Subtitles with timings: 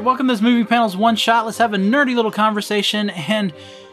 [0.00, 1.44] right, welcome to this Moving Panels one shot.
[1.44, 3.52] Let's have a nerdy little conversation, and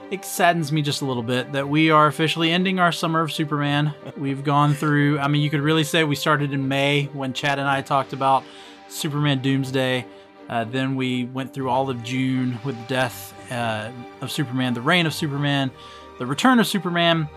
[0.09, 3.29] it saddens me just a little bit that we are officially ending our summer of
[3.29, 3.93] Superman.
[4.15, 5.20] We've gone through.
[5.20, 8.14] I mean, you could really say we started in May when Chad and I talked
[8.14, 8.46] about
[8.88, 10.05] Superman Doomsday.
[10.47, 14.82] Uh, then we went through all of June with the death uh, of Superman, the
[14.82, 15.71] reign of Superman,
[16.19, 17.28] the return of Superman,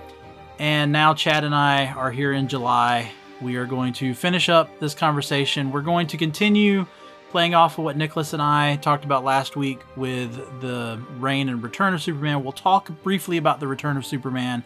[0.61, 3.11] and now Chad and I are here in July.
[3.41, 5.73] We are going to finish up this conversation.
[5.73, 6.87] We're going to continue
[7.31, 11.63] playing off of what Nicholas and I talked about last week with the reign and
[11.63, 12.43] return of Superman.
[12.43, 14.65] We'll talk briefly about the return of Superman,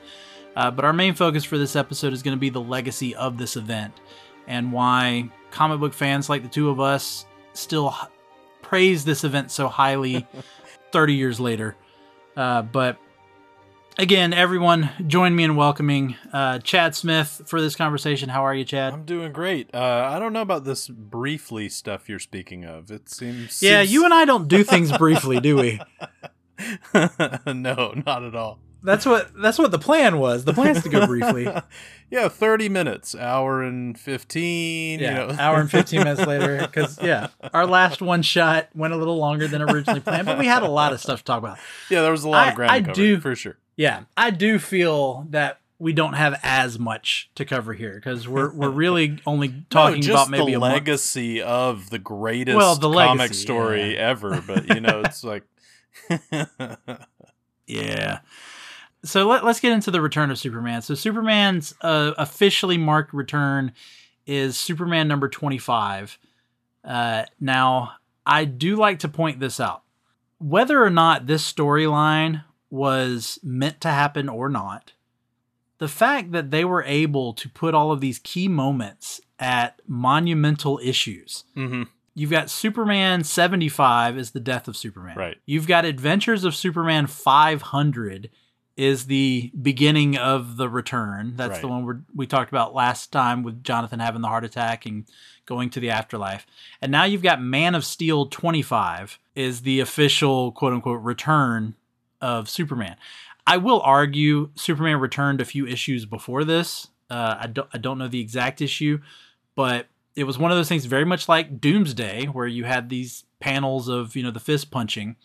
[0.57, 3.37] uh, but our main focus for this episode is going to be the legacy of
[3.39, 4.01] this event
[4.47, 8.09] and why comic book fans like the two of us still h-
[8.63, 10.27] praise this event so highly
[10.93, 11.77] 30 years later.
[12.37, 12.97] Uh, but
[13.99, 18.29] again, everyone, join me in welcoming uh, Chad Smith for this conversation.
[18.29, 18.93] How are you, Chad?
[18.93, 19.75] I'm doing great.
[19.75, 22.91] Uh, I don't know about this briefly stuff you're speaking of.
[22.91, 23.63] It seems.
[23.63, 25.81] Yeah, seems- you and I don't do things briefly, do we?
[27.47, 28.59] no, not at all.
[28.85, 30.45] That's what that's what the plan was.
[30.45, 31.49] The plan is to go briefly.
[32.11, 35.01] yeah, 30 minutes, hour and 15.
[35.01, 35.37] Yeah, you know.
[35.41, 36.59] hour and fifteen minutes later.
[36.61, 40.47] Because yeah, our last one shot went a little longer than originally planned, but we
[40.47, 41.59] had a lot of stuff to talk about.
[41.91, 43.57] yeah, there was a lot I- of ground I to cover, do- for sure.
[43.77, 48.53] Yeah, I do feel that we don't have as much to cover here because we're
[48.53, 50.75] we're really only talking no, just about maybe the a month.
[50.75, 54.01] legacy of the greatest Well, the comic legacy, story yeah.
[54.11, 54.41] ever.
[54.47, 55.43] But, you know, it's like.
[57.67, 58.19] Yeah.
[59.05, 60.83] So let, us get into the return of Superman.
[60.83, 63.73] So Superman's uh, officially marked return
[64.27, 66.19] is Superman number 25.
[66.83, 67.93] Uh, now,
[68.27, 69.83] I do like to point this out.
[70.39, 74.93] Whether or not this storyline was meant to happen or not,
[75.79, 80.81] the fact that they were able to put all of these key moments at monumental
[80.83, 81.89] issues Mhm.
[82.17, 85.17] You've got Superman 75 is the death of Superman.
[85.17, 85.37] Right.
[85.47, 88.31] You've got Adventures of Superman 500
[88.77, 91.35] is the beginning of the return.
[91.37, 94.85] That's the one we we talked about last time with Jonathan having the heart attack
[94.87, 95.05] and
[95.47, 96.47] going to the afterlife.
[96.81, 101.75] And now you've got Man of Steel 25 is the official quote unquote return
[102.21, 102.97] of Superman.
[103.47, 106.89] I will argue Superman returned a few issues before this.
[107.11, 109.01] Uh, I don't I don't know the exact issue,
[109.55, 109.87] but
[110.17, 113.89] it was one of those things very much like Doomsday, where you had these panels
[113.89, 115.17] of you know the fist punching.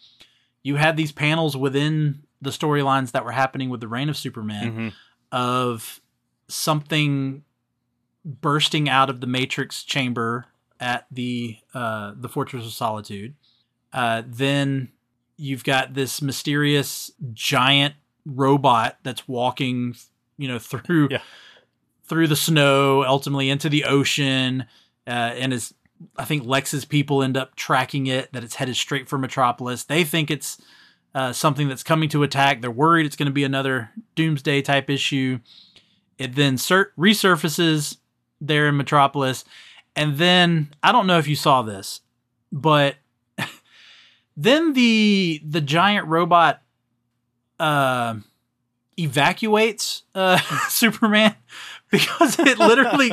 [0.62, 4.72] You had these panels within the storylines that were happening with the reign of Superman
[4.74, 4.94] Mhm.
[5.32, 6.00] of
[6.48, 7.44] something
[8.26, 10.46] bursting out of the Matrix chamber
[10.80, 13.36] at the uh, the Fortress of Solitude.
[13.94, 14.90] Uh, then
[15.38, 17.96] you've got this mysterious giant
[18.26, 19.96] robot that's walking,
[20.38, 21.22] you know, through Yeah.
[22.04, 24.66] through the snow, ultimately into the ocean,
[25.08, 25.74] uh, and is
[26.18, 29.84] I think Lex's people end up tracking it that it's headed straight for Metropolis.
[29.84, 30.58] They think it's
[31.16, 32.62] uh, something that's coming to attack.
[32.62, 35.40] They're worried it's going to be another Doomsday type issue.
[36.18, 37.98] It then sur- resurfaces
[38.42, 39.46] there in Metropolis,
[39.96, 42.02] and then I don't know if you saw this,
[42.52, 42.96] but
[44.38, 46.62] then the the giant robot
[47.60, 48.16] uh,
[48.98, 50.38] evacuates uh,
[50.70, 51.36] Superman
[51.92, 53.12] because it literally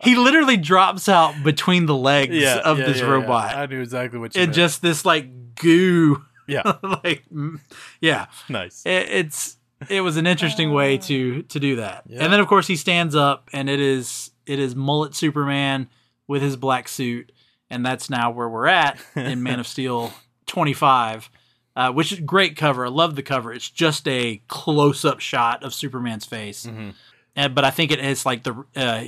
[0.00, 3.10] he literally drops out between the legs yeah, of yeah, this yeah, yeah.
[3.10, 4.56] robot I knew exactly what you and meant.
[4.56, 6.62] just this like goo Yeah.
[6.82, 7.60] like mm,
[8.00, 8.84] yeah nice.
[8.84, 9.56] it, it's
[9.88, 12.22] it was an interesting way to to do that Yeah.
[12.24, 15.88] and then of course he stands up and it is it is mullet superman
[16.26, 17.32] with his black suit
[17.70, 20.12] and that's now where we're at in man of steel
[20.46, 21.30] 25
[21.76, 25.72] uh, which is great cover i love the cover it's just a close-up shot of
[25.72, 26.94] superman's face Mhm.
[27.36, 29.04] and, but i think it is like the uh,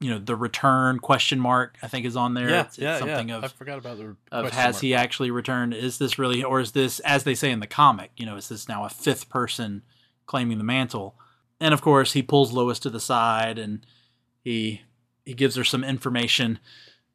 [0.00, 2.98] you know the return question mark i think is on there Yeah, it's, it's yeah,
[2.98, 3.36] something yeah.
[3.36, 4.82] of I forgot about the of has mark.
[4.82, 5.72] he actually returned?
[5.74, 8.48] Is this really, or is this, as they say in the comic, you know, is
[8.48, 9.82] this now a fifth person
[10.26, 11.14] claiming the mantle?
[11.60, 13.86] And of course, he pulls Lois to the side and
[14.44, 14.82] he
[15.24, 16.58] he gives her some information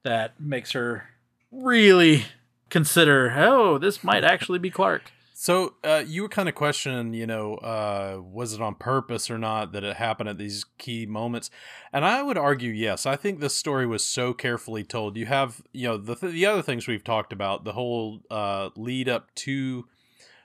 [0.04, 1.06] that makes her
[1.52, 2.26] really
[2.70, 5.12] consider, oh, this might actually be Clark.
[5.42, 9.40] So uh, you were kind of questioning, you know, uh, was it on purpose or
[9.40, 11.50] not that it happened at these key moments?
[11.92, 13.08] And I would argue, yes.
[13.08, 15.18] I think this story was so carefully told.
[15.18, 18.70] You have, you know, the th- the other things we've talked about, the whole uh,
[18.76, 19.88] lead up to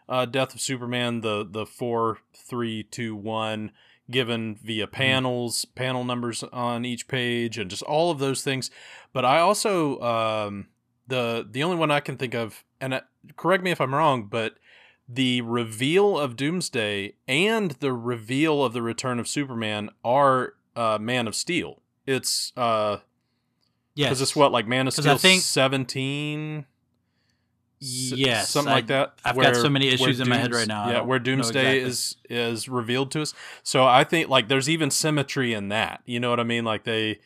[0.08, 3.72] uh, Death of Superman, the the four, three, two, one,
[4.10, 8.70] given via panels, panel numbers on each page, and just all of those things.
[9.12, 10.68] But I also um,
[11.06, 13.00] the the only one I can think of, and uh,
[13.36, 14.56] correct me if I'm wrong, but
[15.08, 21.26] the reveal of Doomsday and the reveal of the Return of Superman are uh, Man
[21.28, 21.80] of Steel.
[22.06, 22.98] It's uh,
[23.94, 24.08] Yes.
[24.08, 26.66] because it's what like Man of Steel seventeen.
[27.78, 29.14] yes, something I- like that.
[29.24, 32.38] I've got so many where issues in my head right now, Yeah, where Doomsday exactly.
[32.38, 33.34] is is revealed to us.
[33.62, 36.02] So I think like there's even symmetry in that.
[36.06, 36.64] You know what I mean?
[36.64, 37.20] Like they,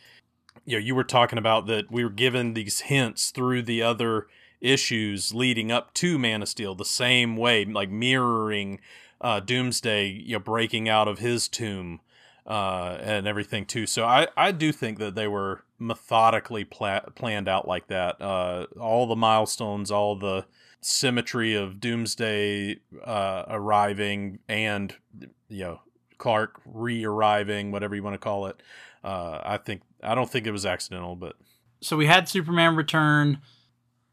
[0.65, 4.27] you know, you were talking about that we were given these hints through the other
[4.61, 8.81] issues leading up to Man of Steel the same way, like mirroring
[9.21, 12.01] uh, Doomsday, you know, breaking out of his tomb
[12.47, 13.87] uh, and everything too.
[13.87, 18.21] So I, I do think that they were methodically pla- planned out like that.
[18.21, 20.47] Uh, all the milestones, all the
[20.81, 24.95] symmetry of Doomsday uh, arriving and
[25.49, 25.81] you know
[26.19, 28.63] Clark re-arriving, whatever you want to call it.
[29.05, 31.37] Uh, I think I don't think it was accidental, but
[31.81, 33.39] so we had Superman return.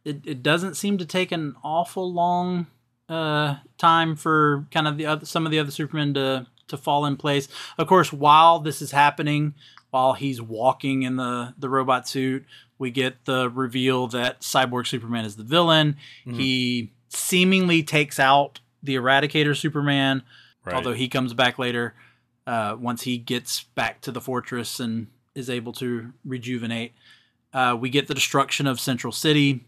[0.07, 2.67] It, it doesn't seem to take an awful long
[3.09, 7.05] uh, time for kind of the other some of the other Supermen to to fall
[7.05, 7.47] in place.
[7.77, 9.53] Of course, while this is happening,
[9.89, 12.45] while he's walking in the the robot suit,
[12.77, 15.97] we get the reveal that Cyborg Superman is the villain.
[16.25, 16.35] Mhm.
[16.35, 20.23] He seemingly takes out the Eradicator Superman,
[20.63, 20.75] right.
[20.75, 21.95] although he comes back later
[22.45, 26.93] uh, once he gets back to the fortress and is able to rejuvenate.
[27.53, 29.65] Uh, we get the destruction of Central City.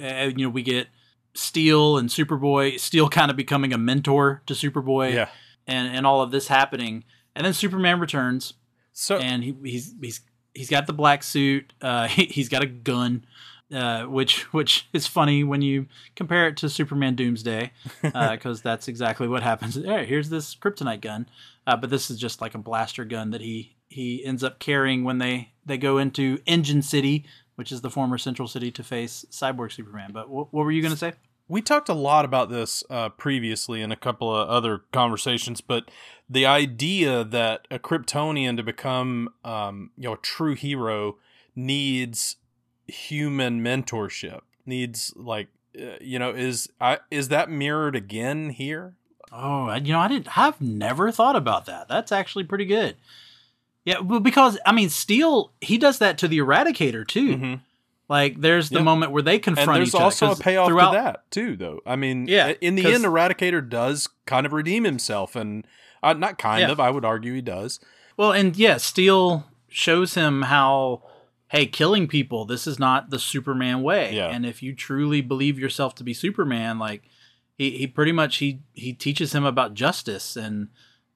[0.00, 0.88] Uh, you know, we get
[1.34, 2.78] Steel and Superboy.
[2.78, 5.28] Steel kind of becoming a mentor to Superboy, yeah.
[5.66, 7.04] and and all of this happening.
[7.36, 8.54] And then Superman returns,
[8.92, 10.20] So and he, he's he's
[10.54, 11.72] he's got the black suit.
[11.80, 13.24] Uh, he, he's got a gun,
[13.72, 19.28] uh, which which is funny when you compare it to Superman Doomsday, because that's exactly
[19.28, 19.74] what happens.
[19.74, 21.28] Hey, here's this kryptonite gun,
[21.66, 25.04] uh, but this is just like a blaster gun that he he ends up carrying
[25.04, 27.24] when they they go into Engine City,
[27.56, 30.10] which is the former Central City, to face Cyborg Superman.
[30.12, 31.12] But wh- what were you gonna say?
[31.46, 35.90] we talked a lot about this uh, previously in a couple of other conversations, but
[36.28, 41.18] the idea that a Kryptonian to become, um, you know, a true hero
[41.54, 42.36] needs
[42.86, 45.48] human mentorship, needs like,
[45.78, 48.94] uh, you know, is I, is that mirrored again here?
[49.30, 50.38] Oh, I- you know, I didn't.
[50.38, 51.88] I've never thought about that.
[51.88, 52.96] That's actually pretty good.
[53.84, 57.36] Yeah, well, because I mean, Steel he does that to the Eradicator too.
[57.36, 57.60] Mhm.
[58.08, 58.84] Like, there's the Yep.
[58.84, 60.04] moment where they confront And there's each other.
[60.04, 61.80] also a payoff throughout, to that too, though.
[61.86, 65.66] I mean, Yeah, in the 'cause- end, Eradicator does kind of redeem himself, and
[66.02, 66.70] uh, not kind Yeah.
[66.70, 66.78] of.
[66.80, 67.80] I would argue he does.
[68.16, 71.02] Well, and yeah, Steel shows him how,
[71.48, 74.14] hey, killing people, this is not the Superman way.
[74.14, 74.26] Yeah.
[74.28, 77.04] And if you truly believe yourself to be Superman, like
[77.56, 80.68] he, he pretty much he he teaches him about justice and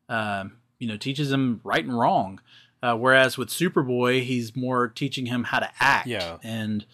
[0.09, 2.41] um, you know teaches him right and wrong.
[2.83, 6.37] Uh, whereas with Superboy, he's more teaching him how to act Yeah.
[6.45, 6.87] and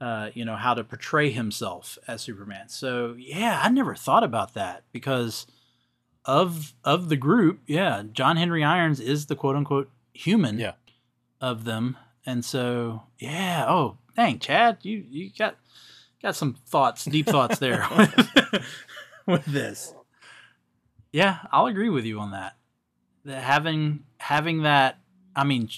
[0.00, 2.68] uh, you know how to portray himself as Superman.
[2.68, 5.46] So yeah, I never thought about that because
[6.24, 10.72] of of the group, yeah, John Henry Irons is the quote unquote human Yeah.
[11.40, 11.96] of them.
[12.26, 15.56] And so yeah, oh dang, Chad, you you got
[16.22, 17.86] got some thoughts, deep thoughts there
[19.26, 19.94] with this.
[21.12, 22.56] Yeah, I'll agree with you on that.
[23.24, 24.98] That having having that,
[25.34, 25.68] I mean,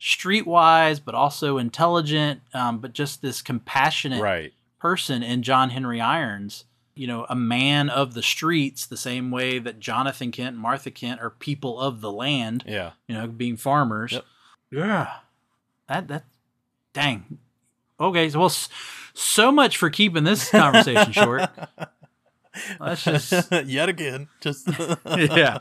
[0.00, 4.52] streetwise, but also intelligent, um, but just this compassionate Right.
[4.78, 9.58] person in John Henry Irons, you know, a man of the streets, the same way
[9.58, 12.92] that Jonathan Kent and Martha Kent are people of the land, Yeah.
[13.08, 14.12] you know, being farmers.
[14.12, 14.24] Yep.
[14.70, 15.12] Yeah.
[15.88, 16.24] That, that,
[16.92, 17.38] dang.
[17.98, 18.28] Okay.
[18.30, 18.52] So, well,
[19.14, 21.48] so much for keeping this conversation short.
[22.80, 24.28] Let's just, yet again.
[24.40, 24.68] Just
[25.06, 25.58] yeah.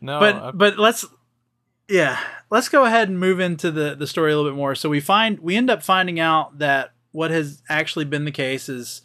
[0.00, 1.04] No, but I- but let's
[1.88, 2.18] yeah
[2.50, 4.74] let's go ahead and move into the the story a little bit more.
[4.74, 8.68] So we find we end up finding out that what has actually been the case
[8.68, 9.02] is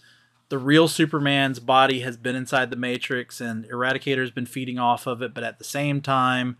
[0.49, 5.23] the real superman's body has been inside the matrix and eradicator's been feeding off of
[5.23, 6.57] it but at the same time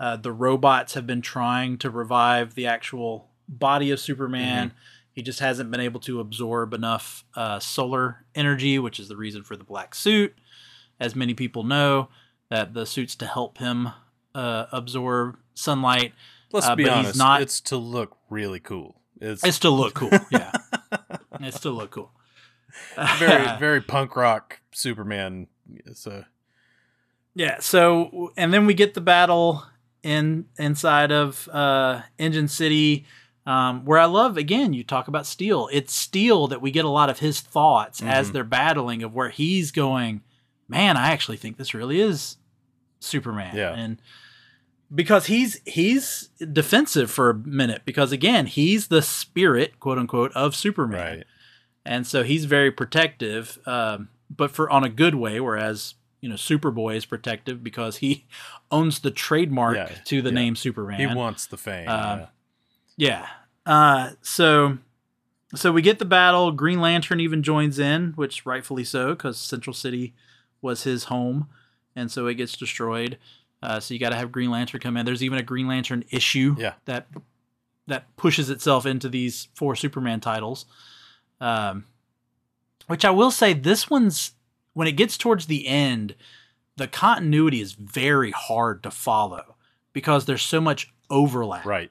[0.00, 4.72] uh, the robots have been trying to revive the actual body of superman.
[5.12, 9.44] He just hasn't been able to absorb enough uh, solar energy which is the reason
[9.44, 10.34] for the black suit
[10.98, 12.08] as many people know
[12.50, 13.88] that the suit's to help him
[14.34, 16.12] uh, absorb sunlight.
[16.52, 17.16] let's uh, be honest.
[17.18, 18.96] not- It's to look really cool.
[19.20, 20.52] It's It still look cool, yeah.
[21.40, 22.10] it still look cool.
[23.18, 25.46] very very punk rock Superman.
[25.94, 26.24] So
[27.34, 27.58] yeah.
[27.60, 29.64] So and then we get the battle
[30.02, 33.04] in inside of uh, Engine City,
[33.44, 34.72] um, where I love again.
[34.72, 35.68] You talk about Steel.
[35.70, 38.32] It's Steel that we get a lot of his thoughts as Mhm.
[38.32, 40.22] they're battling of where he's going.
[40.68, 42.36] Man, I actually think this really is
[43.00, 43.56] Superman.
[43.56, 43.72] Yeah.
[43.74, 44.00] and
[44.94, 50.54] because he's he's defensive for a minute because again he's the spirit quote unquote of
[50.56, 51.16] Superman.
[51.18, 51.26] right.
[51.84, 55.40] and so he's very protective, um, but for on a good way.
[55.40, 58.26] Whereas you know Superboy is protective because he
[58.70, 60.34] owns the trademark Yeah, to the yeah.
[60.34, 60.98] name Superman.
[61.00, 61.88] He wants the fame.
[61.88, 62.26] Um, yeah.
[62.96, 63.26] yeah.
[63.66, 64.78] Uh, so
[65.54, 66.50] so we get the battle.
[66.52, 70.14] Green Lantern even joins in, which rightfully so, because Central City
[70.62, 71.48] was his home,
[71.96, 73.18] and so it gets destroyed.
[73.62, 75.04] Uh, so you got to have Green Lantern come in.
[75.04, 76.74] There's even a Green Lantern issue Yeah.
[76.86, 77.06] that
[77.86, 80.64] that pushes itself into these four Superman titles.
[81.40, 81.84] Um,
[82.86, 84.32] which I will say, this one's
[84.74, 86.14] when it gets towards the end,
[86.76, 89.56] the continuity is very hard to follow
[89.92, 91.90] because there's so much overlap Right.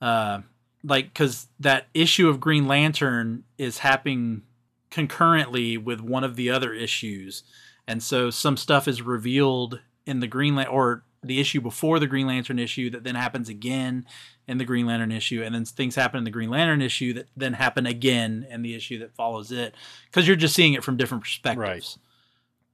[0.00, 0.40] uh,
[0.82, 4.42] like because that issue of Green Lantern is happening
[4.90, 7.44] concurrently with one of the other issues,
[7.88, 12.06] and so some stuff is revealed in the Green Lantern or the issue before the
[12.06, 14.06] Green Lantern issue that then happens again
[14.46, 17.28] in the Green Lantern issue, and then things happen in the Green Lantern issue that
[17.36, 20.96] then happen again in the issue that follows it because you're just seeing it from
[20.96, 21.98] different perspectives.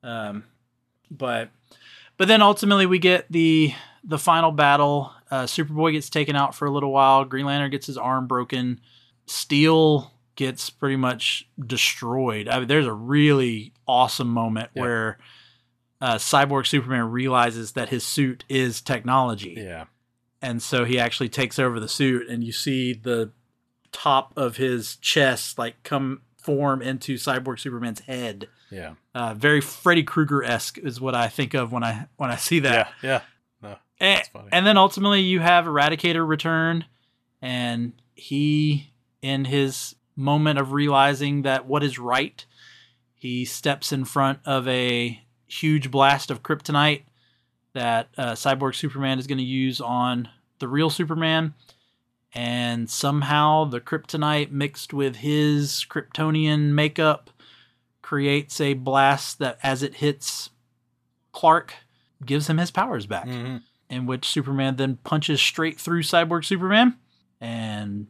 [0.03, 0.45] Um,
[1.11, 1.51] but
[2.17, 5.13] but then ultimately we get the the final battle.
[5.31, 7.25] Uh, Superboy gets taken out for a little while.
[7.25, 8.81] Green Lantern gets his arm broken.
[9.27, 12.49] Steel gets pretty much destroyed.
[12.49, 14.83] I mean, there's a really awesome moment Yeah.
[14.83, 15.19] where
[16.01, 19.85] uh, Cyborg Superman realizes that his suit is technology, Yeah.
[20.43, 23.31] and so he actually takes over the suit, and you see the
[23.93, 28.49] top of his chest like come form into Cyborg Superman's head.
[28.71, 28.95] Yeah.
[29.15, 32.59] Uh, very Freddy Krueger esque is what I think of when I when I see
[32.61, 32.93] that.
[33.03, 33.09] Yeah.
[33.09, 33.21] Yeah.
[33.71, 33.77] No.
[34.01, 34.49] And, funny.
[34.53, 36.85] and then ultimately you have Eradicator return,
[37.41, 42.45] and he, in his moment of realizing that what is right,
[43.15, 47.03] he steps in front of a huge blast of kryptonite
[47.73, 50.29] that uh, Cyborg Superman is going to use on
[50.59, 51.55] the real Superman.
[52.33, 57.31] And somehow the kryptonite mixed with his Kryptonian makeup
[58.03, 60.51] creates a blast that, as it hits
[61.33, 61.75] Clark,
[62.25, 63.63] gives him his powers back Mhm.
[63.89, 66.97] in which Superman then punches straight through Cyborg Superman
[67.41, 68.09] and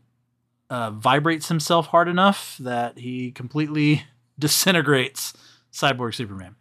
[0.74, 4.04] uh, vibrates himself hard enough that he completely
[4.38, 5.32] disintegrates
[5.72, 6.56] Cyborg Superman.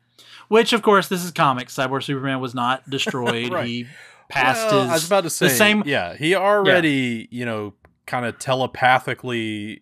[0.49, 1.75] Which, of course, this is comics.
[1.75, 3.51] Cyborg Superman was not destroyed.
[3.51, 3.65] Right.
[3.67, 3.87] He
[4.29, 4.89] passed Well, his.
[4.91, 7.73] I was about to say same- Yeah, he already, you know,
[8.05, 9.81] kind of telepathically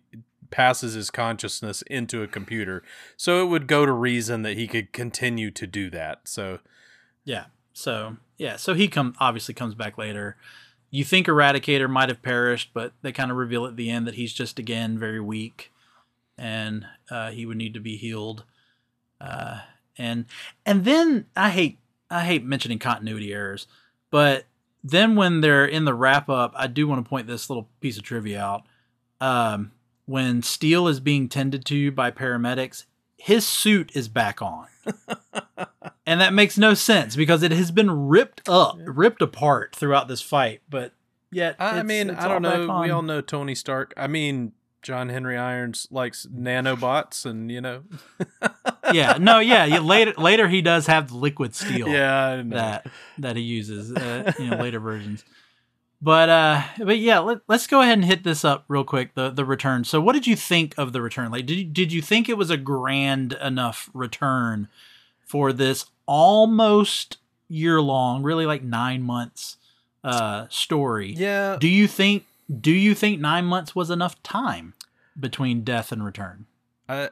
[0.50, 2.82] passes his consciousness into a computer,
[3.16, 6.20] so it would go to reason that he could continue to do that.
[6.24, 6.60] So
[7.24, 7.46] Yeah.
[7.72, 8.56] So yeah.
[8.56, 10.36] So he come obviously comes back later.
[10.92, 14.14] You think Eradicator might have perished, but they kind of reveal at the end that
[14.14, 15.72] he's just again very weak,
[16.36, 18.44] and uh, he would need to be healed.
[19.18, 19.60] Uh,
[19.96, 20.26] and
[20.66, 21.78] and then I hate
[22.10, 23.66] I hate mentioning continuity errors,
[24.10, 24.44] but
[24.84, 27.96] then when they're in the wrap up, I do want to point this little piece
[27.96, 28.64] of trivia out.
[29.18, 29.72] Um,
[30.04, 32.84] when Steel is being tended to by paramedics,
[33.16, 34.66] his suit is back on.
[36.06, 40.20] and that makes no sense because it has been ripped up, ripped apart throughout this
[40.20, 40.60] fight.
[40.68, 40.92] But
[41.30, 42.80] yet, I, mean, I don't know.
[42.80, 43.94] We all know Tony Stark.
[43.96, 47.82] I mean, John Henry Irons likes nanobots, and you know,
[48.92, 49.78] yeah, no, yeah, yeah.
[49.78, 52.86] Later, later he does have the liquid steel yeah, that
[53.18, 55.24] that he uses, uh, you know, later versions.
[56.00, 59.14] But uh, but yeah, let, let's go ahead and hit this up real quick.
[59.14, 59.84] The the return.
[59.84, 61.30] So, what did you think of the return?
[61.30, 64.68] Like, did you, did you think it was a grand enough return
[65.32, 67.16] for this almost
[67.48, 69.56] year long, really like nine months
[70.04, 71.14] uh story?
[71.16, 71.56] yeah.
[71.58, 72.26] Do you think
[72.60, 74.74] do you think nine months was enough time
[75.18, 76.44] between death and return?
[76.86, 77.08] I,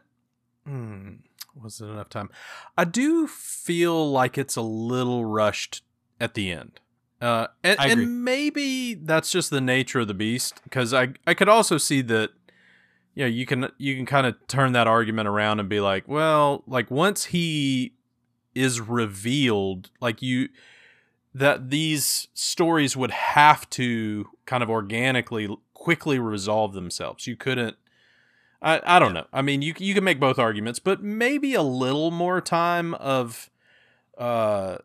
[0.66, 1.12] hmm,
[1.54, 2.28] was it enough time?
[2.76, 5.82] I do feel like it's a little rushed
[6.20, 6.78] at the end.
[7.22, 8.04] Uh, and, I agree.
[8.04, 12.02] and maybe that's just the nature of the beast because I I could also see
[12.02, 12.32] that
[13.14, 16.06] you know you can you can kind of turn that argument around and be like
[16.06, 17.94] well like once he
[18.60, 20.48] is revealed like you
[21.32, 27.76] that these stories would have to kind of organically quickly resolve themselves you couldn't
[28.62, 29.26] I, I don't know.
[29.32, 33.50] I mean, you you can make both arguments, but maybe a little more time of,
[34.18, 34.78] uh,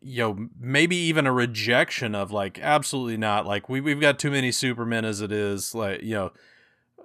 [0.00, 3.46] you know, maybe even a rejection of like absolutely not.
[3.46, 5.74] Like we we've got too many Supermen as it is.
[5.74, 6.32] Like you know,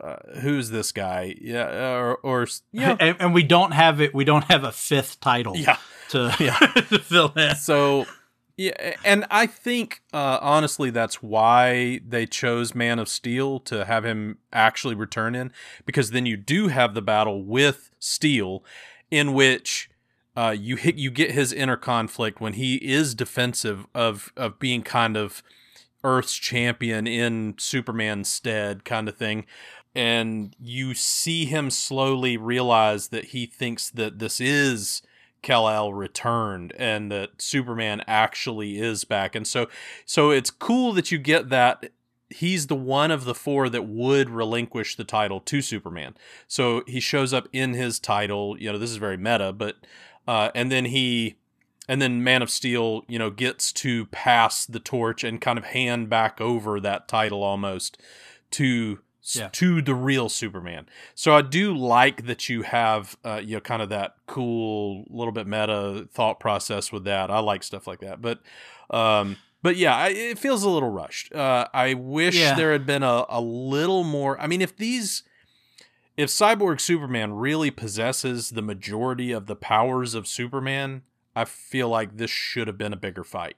[0.01, 1.35] uh, who's this guy?
[1.39, 4.13] Yeah, or or yeah, And, and we don't have it.
[4.13, 5.77] We don't have a fifth title yeah.
[6.09, 6.57] to, Yeah.
[6.89, 7.55] to fill in.
[7.55, 8.05] So
[8.57, 14.05] yeah, and I think uh, honestly that's why they chose Man of Steel to have
[14.05, 15.51] him actually return in
[15.85, 18.63] because then you do have the battle with Steel,
[19.09, 19.89] in which
[20.35, 24.83] uh, you hit you get his inner conflict when he is defensive of of being
[24.83, 25.43] kind of
[26.03, 29.45] Earth's champion in Superman's stead, kind of thing.
[29.93, 35.01] And you see him slowly realize that he thinks that this is
[35.41, 39.35] Kal-El returned and that Superman actually is back.
[39.35, 39.67] And so
[40.05, 41.91] so it's cool that you get that
[42.29, 46.15] he's the one of the four that would relinquish the title to Superman.
[46.47, 48.57] So he shows up in his title.
[48.59, 49.77] You know, this is very meta, but
[50.27, 51.35] uh, and then he
[51.87, 55.65] and then Man of Steel, you know, gets to pass the torch and kind of
[55.65, 58.01] hand back over that title almost
[58.51, 59.49] to Yeah.
[59.53, 60.87] to the real Superman.
[61.13, 65.31] So I do like that you have uh, you know kind of that cool little
[65.31, 67.29] bit meta thought process with that.
[67.29, 68.39] I like stuff like that, but
[68.89, 71.31] um, but yeah, I, it feels a little rushed.
[71.33, 72.55] Uh, I wish Yeah.
[72.55, 74.39] there had been a, a little more.
[74.41, 75.23] I mean, if these
[76.17, 81.03] if Cyborg Superman really possesses the majority of the powers of Superman,
[81.35, 83.55] I feel like this should have been a bigger fight.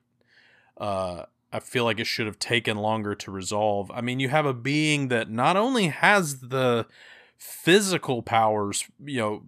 [0.77, 3.91] Uh, I feel like it should have taken longer to resolve.
[3.91, 6.88] I mean, you have a being that not only has the
[7.38, 9.43] physical powers, you know,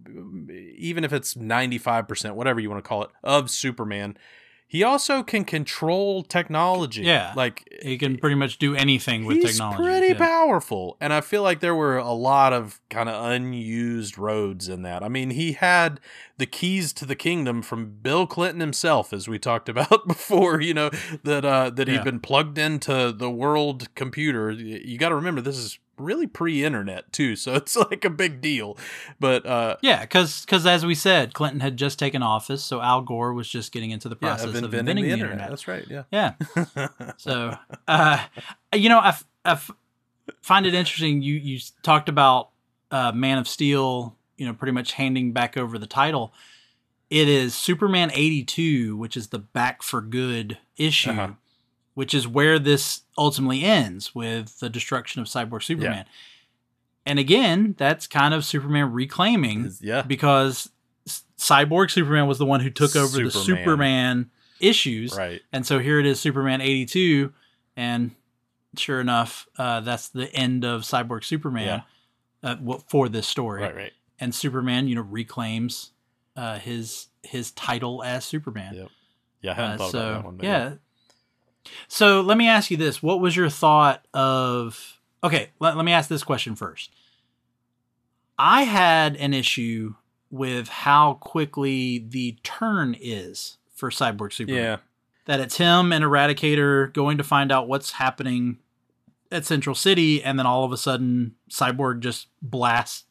[0.78, 4.18] even if it's 95%, whatever you want to call it, of Superman,
[4.76, 7.04] he also can control technology.
[7.04, 7.34] Yeah.
[7.36, 9.78] Like He can pretty much do anything with technology.
[9.78, 10.28] he's pretty yeah.
[10.28, 14.82] powerful and i feel like there were a lot of kind of unused roads in
[14.84, 16.00] that i mean he had
[16.38, 20.74] the keys to the kingdom from bill clinton himself as we talked about before you
[20.74, 20.90] know
[21.24, 22.04] that uh that he'd Yeah.
[22.04, 27.36] been plugged into the world computer you got to remember this is really pre-internet too
[27.36, 28.78] so it's like a big deal
[29.20, 33.02] but uh Yeah, because because as we said, Clinton had just taken office, so Al
[33.02, 35.32] Gore was just getting into the yeah, process of of inventing inventing the the internet.
[35.34, 35.50] internet.
[35.50, 36.88] that's right yeah Yeah.
[37.18, 37.56] So,
[37.88, 38.24] uh,
[38.74, 39.72] you know, I, f- I f-
[40.42, 41.22] find it interesting.
[41.22, 42.50] You you talked about
[42.92, 46.34] uh, Man of Steel, you know, pretty much handing back over the title.
[47.10, 51.30] It is Superman eighty two, which is the back for good issue, Uh-huh.
[51.96, 56.06] Which is where this ultimately ends with the destruction of Cyborg Superman.
[57.06, 60.70] And again, that's kind of Superman reclaiming yeah because
[61.38, 63.58] Cyborg Superman was the one who took over the Superman.
[63.64, 65.16] Superman issues.
[65.18, 67.34] right And so here it is, Superman 82.
[67.76, 68.12] And
[68.78, 71.84] sure enough, uh, that's the end of Cyborg Superman
[72.42, 72.56] uh,
[72.88, 73.62] for this story.
[73.64, 75.92] right right And Superman, you know, reclaims
[76.36, 78.74] uh, his his title as Superman.
[78.76, 78.88] Yep.
[79.42, 80.74] yeah i hadn't Uh, thought so, about that one but yeah.
[81.88, 83.02] So let me ask you this.
[83.04, 85.00] What was your thought of.
[85.24, 86.92] Okay, let, let me ask this question first.
[88.38, 89.96] I had an issue
[90.30, 94.78] with how quickly the turn is for Cyborg Superman yeah
[95.26, 98.58] that it's him and Eradicator going to find out what's happening
[99.32, 103.06] at Central City, and then all of a sudden, Cyborg just blasts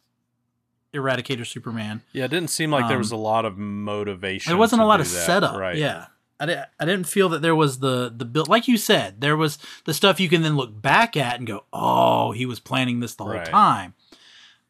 [0.94, 2.02] Eradicator Superman.
[2.12, 4.50] Yeah, it didn't seem like there Um, was a lot of motivation.
[4.50, 5.26] There wasn't a lot of that.
[5.26, 5.56] setup.
[5.56, 5.76] right?
[5.76, 6.06] Yeah.
[6.44, 9.36] I, di- I didn't feel that there was the the build like you said there
[9.36, 13.00] was the stuff you can then look back at and go oh he was planning
[13.00, 13.44] this the whole Right.
[13.46, 13.94] time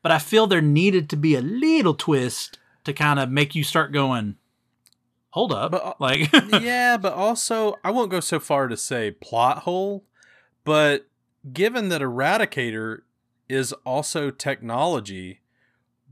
[0.02, 3.64] but i feel there needed to be a little twist to kind of make you
[3.64, 4.37] start going
[5.30, 6.30] hold up But, like
[6.62, 10.04] yeah, but also I won't go so far to say plot hole,
[10.64, 11.08] but
[11.52, 13.00] given that Eradicator
[13.48, 15.40] is also technology,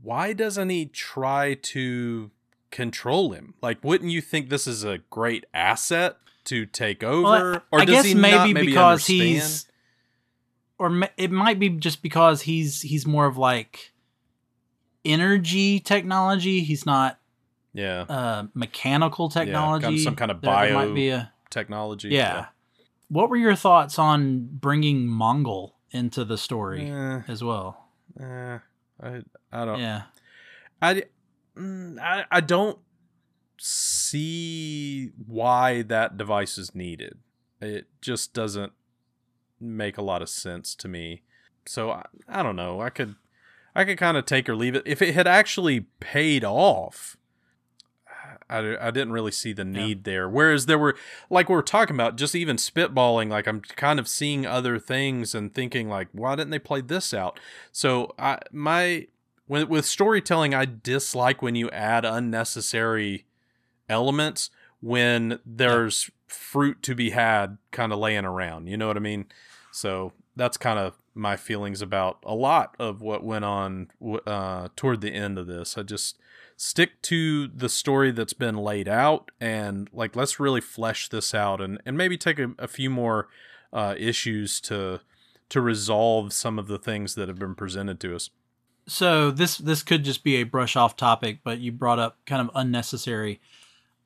[0.01, 2.31] why doesn't he try to
[2.73, 3.53] control him?
[3.61, 7.21] Like, wouldn't you think this is a great asset to take over?
[7.23, 9.21] Well, or I does guess he maybe, not maybe because understand?
[9.21, 9.65] he's,
[10.77, 13.93] or it might be just because he's he's more of like
[15.05, 16.61] energy technology.
[16.61, 17.19] He's not
[17.73, 19.97] yeah uh, mechanical technology.
[19.99, 22.09] some kind of There- there bio- might be a technology.
[22.09, 22.47] yeah.
[23.09, 27.89] What were your thoughts on bringing Mongul into the story Eh, as well?
[28.19, 28.57] eh,
[29.01, 29.79] I I don't.
[29.79, 30.03] Yeah,
[30.81, 31.03] I,
[31.57, 32.79] Mm, I I don't
[33.57, 37.17] see why that device is needed.
[37.61, 38.73] It just doesn't
[39.59, 41.21] make a lot of sense to me.
[41.65, 42.81] So I, I don't know.
[42.81, 43.15] I could
[43.75, 44.83] I could kind of take or leave it.
[44.85, 47.17] If it had actually paid off,
[48.49, 49.85] I, I didn't really see the Yeah.
[49.85, 50.29] need there.
[50.29, 50.95] Whereas there were,
[51.29, 55.33] like we were talking about, just even spitballing, like I'm kind of seeing other things
[55.33, 57.39] and thinking, like, why didn't they play this out?
[57.71, 59.07] So I my
[59.53, 63.25] with, with storytelling, I dislike when you add unnecessary
[63.87, 64.49] elements
[64.81, 68.65] when there's fruit to be had kind of laying around.
[68.65, 69.27] You know what I mean?
[69.71, 73.91] So that's kind of my feelings about a lot of what went on
[74.25, 75.77] uh, toward the end of this.
[75.77, 76.17] I just
[76.57, 81.61] stick to the story that's been laid out and like let's really flesh this out
[81.61, 83.27] and, and maybe take a, a few more
[83.71, 85.01] uh, issues to
[85.49, 88.31] to resolve some of the things that have been presented to us.
[88.87, 92.41] So this this could just be a brush off topic, but you brought up kind
[92.41, 93.39] of unnecessary.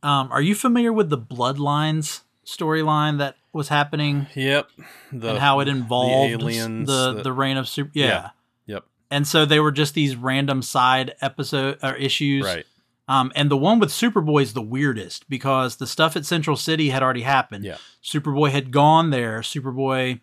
[0.04, 4.70] Um, are you familiar with the Bloodlines storyline that was happening Yep.
[5.12, 7.92] The, and how it involved aliens the the reign of super?
[7.94, 8.06] Yeah.
[8.06, 8.30] Yeah.
[8.68, 8.86] Yep.
[9.10, 12.46] And so they were just these random side episode or issues.
[12.46, 12.66] Right.
[13.10, 16.90] Um, and the one with Superboy is the weirdest because the stuff at Central City
[16.90, 17.64] had already happened.
[17.64, 17.78] Yeah.
[18.04, 19.40] Superboy had gone there.
[19.40, 20.20] Superboy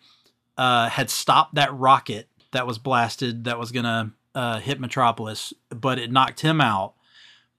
[0.57, 5.97] uh, had stopped that rocket that was blasted that was gonna uh, hit Metropolis, but
[5.97, 6.93] it knocked him out.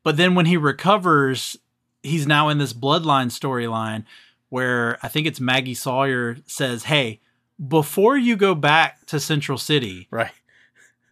[0.05, 1.57] But then when he recovers,
[2.03, 4.05] he's now in this bloodline storyline
[4.51, 7.21] where I think it's Maggie Sawyer says, "Hey,
[7.67, 10.31] before you go back to Central City, Right.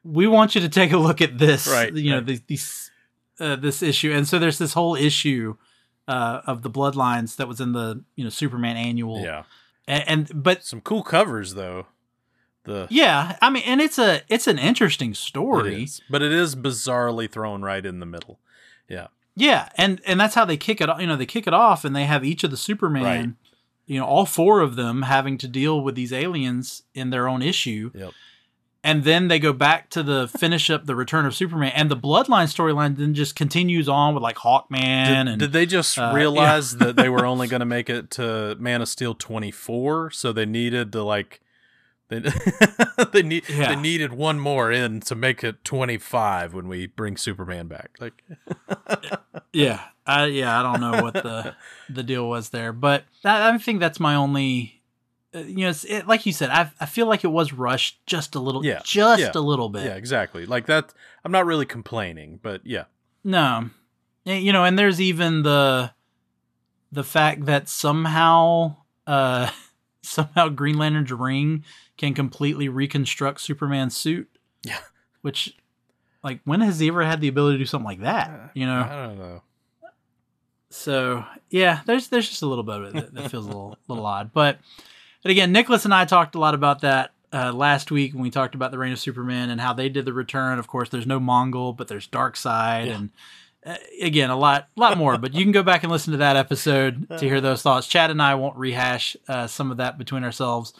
[0.05, 2.27] we want you to take a look at this, Right, You know, right.
[2.27, 2.90] these, these
[3.40, 5.57] uh, this issue, and so there's this whole issue
[6.07, 9.42] uh, of the bloodlines that was in the you know Superman annual, Yeah.
[9.88, 11.87] and, and but Some cool covers though.
[12.64, 16.00] The yeah, I mean, and it's a it's an interesting story, is.
[16.11, 18.38] but it is bizarrely thrown right in the middle.
[18.88, 19.09] Yeah.
[19.37, 20.88] yeah, and and that's how they kick it.
[20.98, 23.29] You know, they kick it off, and they have each of the Superman, Right.
[23.87, 27.42] you know, all four of them having to deal with these aliens in their own
[27.42, 27.90] issue.
[27.94, 28.12] Yep.
[28.87, 31.96] and then they go back to the finish up the return of Superman, and the
[31.96, 36.03] Bloodline storyline then just continues on with like Hawkman Did, and did they just uh,
[36.03, 36.14] yeah.
[36.14, 40.33] realize that they were only going to make it to Man of Steel 24 so
[40.33, 41.40] they needed to like
[42.09, 42.21] they,
[43.12, 43.75] they need Yeah.
[43.75, 47.97] they needed one more in to make it 25 when we bring Superman back.
[48.01, 48.23] Like
[49.53, 51.55] yeah, I, yeah, I don't know what the
[51.88, 54.83] the deal was there, but that, I think that's my only.
[55.35, 58.35] uh, You know, it, like you said, I I feel like it was rushed just
[58.35, 59.85] a little, Yeah, just yeah, a little bit.
[59.85, 60.47] yeah, exactly.
[60.47, 60.93] Like that
[61.25, 62.85] I'm not really complaining, but yeah.
[63.25, 63.71] No,
[64.27, 65.93] you know, and there's even the
[66.93, 69.51] the fact that somehow uh
[70.03, 71.64] somehow Green Lantern's ring
[71.96, 74.28] can completely reconstruct Superman's suit.
[74.62, 74.78] Yeah.
[75.22, 75.57] Which
[76.22, 78.50] like when has he ever had the ability to do something like that?
[78.54, 78.80] You know?
[78.80, 79.42] I don't know.
[80.70, 83.78] So yeah, there's there's just a little bit of it that, that feels a little
[83.88, 84.33] little odd.
[84.33, 84.59] But
[85.22, 88.30] but again, Nicholas and I talked a lot about that uh, last week when we
[88.30, 90.59] talked about the Reign of Superman and how they did the return.
[90.59, 92.92] Of course, there's no Mongul, but there's Darkseid Yeah.
[92.94, 93.11] and.
[93.66, 96.37] Uh, again, a lot, lot more, but you can go back and listen to that
[96.37, 97.87] episode to hear those thoughts.
[97.87, 100.74] Chad and I won't rehash uh, some of that between ourselves,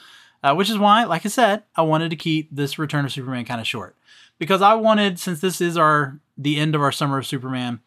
[0.45, 3.47] uh, which is why, like I said, I wanted to keep this Return of Superman
[3.47, 3.97] kind of short
[4.39, 7.81] because I wanted, since this is our the end of our Summer of Superman,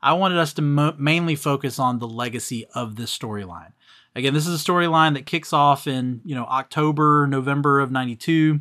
[0.00, 3.72] I wanted us to mo- mainly focus on the legacy of this storyline.
[4.14, 8.60] Again, this is a storyline that kicks off in you know October, November of '92.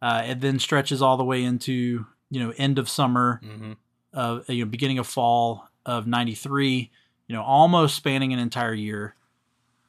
[0.00, 3.72] Uh, it then stretches all the way into you know end of summer, hmm
[4.12, 6.90] of you know beginning of fall of '93.
[7.26, 9.16] You know, almost spanning an entire year,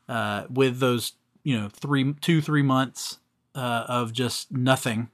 [0.10, 3.20] uh, with those you know three, two, three months
[3.56, 5.10] uh, of just nothing.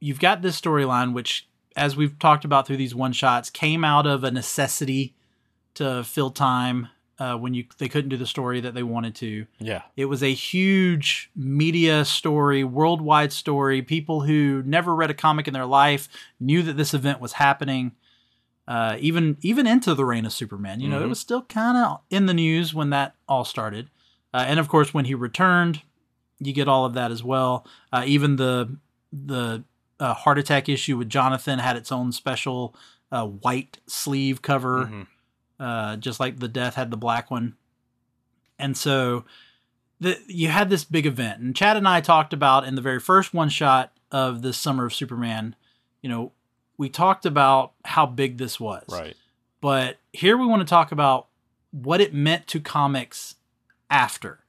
[0.00, 4.06] You've got this storyline, which, as we've talked about through these one shots, came out
[4.06, 5.14] of a necessity
[5.74, 9.46] to fill time uh, when you they couldn't do the story that they wanted to.
[9.58, 9.82] Yeah.
[9.96, 13.82] It was a huge media story, worldwide story.
[13.82, 16.08] People who never read a comic in their life
[16.40, 17.92] knew that this event was happening.
[18.66, 21.08] Uh, even even into the reign of Superman, you know, it Mhm.
[21.10, 23.90] was still kind of in the news when that all started.
[24.32, 25.82] Uh, and of course, when he returned,
[26.38, 27.66] you get all of that as well.
[27.92, 28.76] Uh, even the
[29.12, 29.64] the
[29.98, 32.74] uh, heart attack issue with Jonathan had its own special
[33.12, 35.06] uh, white sleeve cover Mhm.
[35.58, 37.56] uh, just like the death had the black one.
[38.58, 39.24] And so
[39.98, 43.00] the, you had this big event, and Chad and I talked about in the very
[43.00, 45.54] first one shot of this Summer of Superman.
[46.02, 46.32] You know,
[46.78, 49.16] we talked about how big this was, Right.
[49.60, 51.26] but here we want to talk about
[51.72, 53.34] what it meant to comics
[53.90, 54.44] after.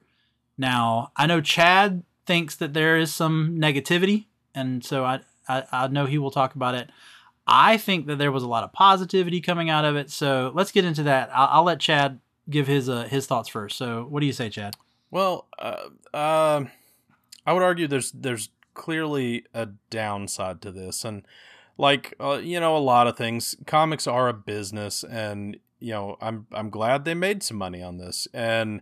[0.56, 5.88] Now, I know Chad thinks that there is some negativity, and so I, I, I
[5.88, 6.90] know he will talk about it.
[7.46, 10.10] I think that there was a lot of positivity coming out of it.
[10.10, 11.30] So let's get into that.
[11.34, 13.76] I'll, I'll let Chad give his uh, his thoughts first.
[13.76, 14.76] So what do you say, Chad?
[15.10, 16.70] Well, uh, um,
[17.44, 21.26] I would argue there's there's clearly a downside to this, and
[21.76, 23.56] like uh, you know, a lot of things.
[23.66, 27.98] Comics are a business, and you know, I'm I'm glad they made some money on
[27.98, 28.80] this, and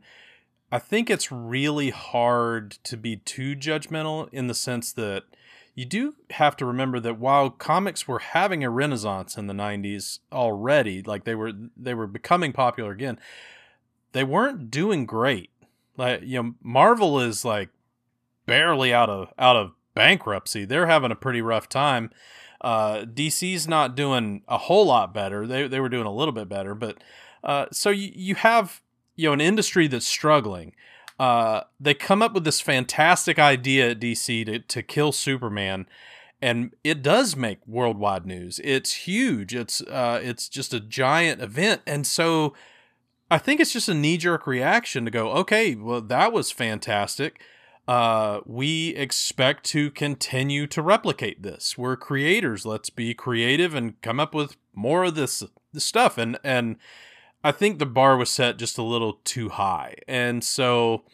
[0.72, 5.24] I think it's really hard to be too judgmental in the sense that
[5.74, 10.20] you do have to remember that while comics were having a renaissance in the 90s
[10.32, 13.18] already, like they were they were becoming popular again,
[14.12, 15.50] they weren't doing great.
[15.96, 17.70] Like you know, Marvel is like
[18.46, 20.64] barely out of out of bankruptcy.
[20.64, 22.10] They're having a pretty rough time.
[22.60, 25.46] Uh, DC's not doing a whole lot better.
[25.46, 27.02] They they were doing a little bit better, but
[27.42, 28.82] uh, so you you have
[29.16, 30.74] you know an industry that's struggling.
[31.18, 35.86] Uh, they come up with this fantastic idea at DC to to kill Superman,
[36.40, 38.60] and it does make worldwide news.
[38.64, 39.54] It's huge.
[39.54, 42.54] It's uh, it's just a giant event, and so
[43.30, 47.40] I think it's just a knee jerk reaction to go, okay, well that was fantastic.
[47.86, 51.76] Uh, we expect to continue to replicate this.
[51.76, 52.64] We're creators.
[52.64, 55.42] Let's be creative and come up with more of this,
[55.72, 56.16] this stuff.
[56.18, 56.76] And and
[57.42, 59.96] I think the bar was set just a little too high.
[60.06, 61.04] And so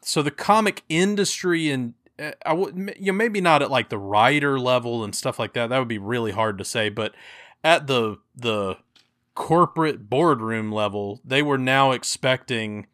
[0.00, 3.98] so the comic industry and eh, I would you know, maybe not at like the
[3.98, 5.68] writer level and stuff like that.
[5.68, 7.14] That would be really hard to say, but
[7.62, 8.76] at the the
[9.34, 12.86] corporate boardroom level, they were now expecting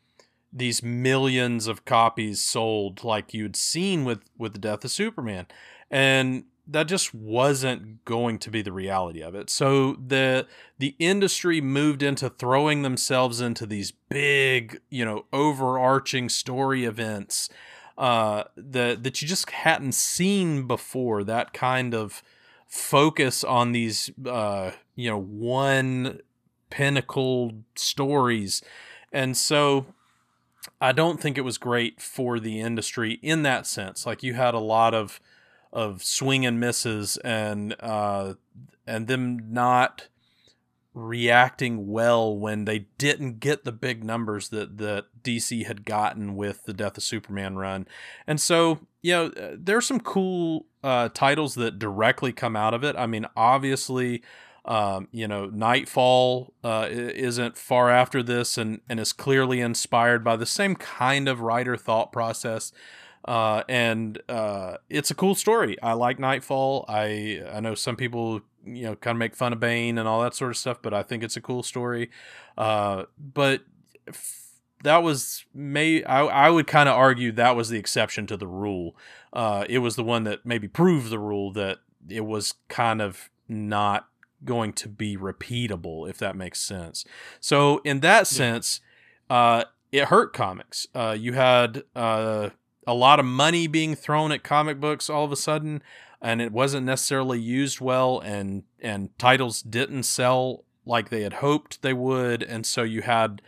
[0.53, 5.47] these millions of copies sold like you'd seen with with the death of Superman.
[5.91, 9.49] And that just wasn't going to be the reality of it.
[9.49, 10.47] So the
[10.79, 17.49] the industry moved into throwing themselves into these big, you know, overarching story events
[17.97, 21.25] uh, that that you just hadn't seen before.
[21.25, 22.23] That kind of
[22.67, 26.21] focus on these, uh, you know, one
[26.69, 28.63] pinnacle stories,
[29.11, 29.87] and so
[30.81, 34.05] I don't think it was great for the industry in that sense.
[34.05, 35.19] Like you had a lot of
[35.73, 38.35] of swing and misses and uh,
[38.87, 40.09] and them not
[40.95, 46.65] reacting well when they didn't get the big numbers that that DC had gotten with
[46.65, 47.87] the Death of Superman run.
[48.27, 52.97] And so, you know, there's some cool uh, titles that directly come out of it.
[52.97, 54.23] I mean, obviously,
[54.65, 60.37] um, you know, Knightfall uh, isn't far after this and, and is clearly inspired by
[60.37, 62.73] the same kind of writer thought process.
[63.25, 65.77] Uh, and uh, it's a cool story.
[65.83, 66.85] I like Knightfall.
[66.89, 70.23] I I know some people you know kind of make fun of Bane and all
[70.23, 72.11] that sort of stuff, but I think it's a cool story.
[72.57, 73.63] Uh, but
[74.07, 78.37] f- that was may I, I would kind of argue that was the exception to
[78.37, 78.97] the rule.
[79.33, 81.79] Uh, it was the one that maybe proved the rule that
[82.09, 84.09] it was kind of not
[84.45, 87.05] going to be repeatable, if that makes sense.
[87.41, 88.81] So in that sense,
[89.29, 90.87] uh, it hurt comics.
[90.95, 92.51] Uh, you had uh,
[92.89, 95.83] a lot of money being thrown at comic books all of a sudden
[96.23, 101.83] and it wasn't necessarily used well and and titles didn't sell like they had hoped
[101.83, 103.43] they would and so you had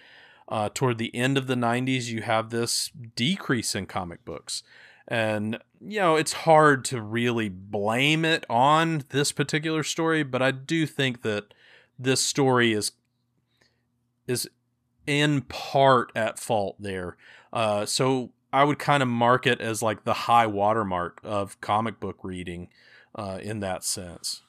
[0.48, 4.62] uh, toward the end of the 90s you have this decrease in comic books.
[5.08, 10.50] And you know it's hard to really blame it on this particular story but i
[10.50, 11.54] do think that
[11.98, 12.92] this story is
[14.26, 14.48] is
[15.06, 17.16] in part at fault there.
[17.52, 22.00] Uh, so I would kind of mark it as like the high watermark of comic
[22.00, 22.68] book reading
[23.14, 24.42] uh, in that sense.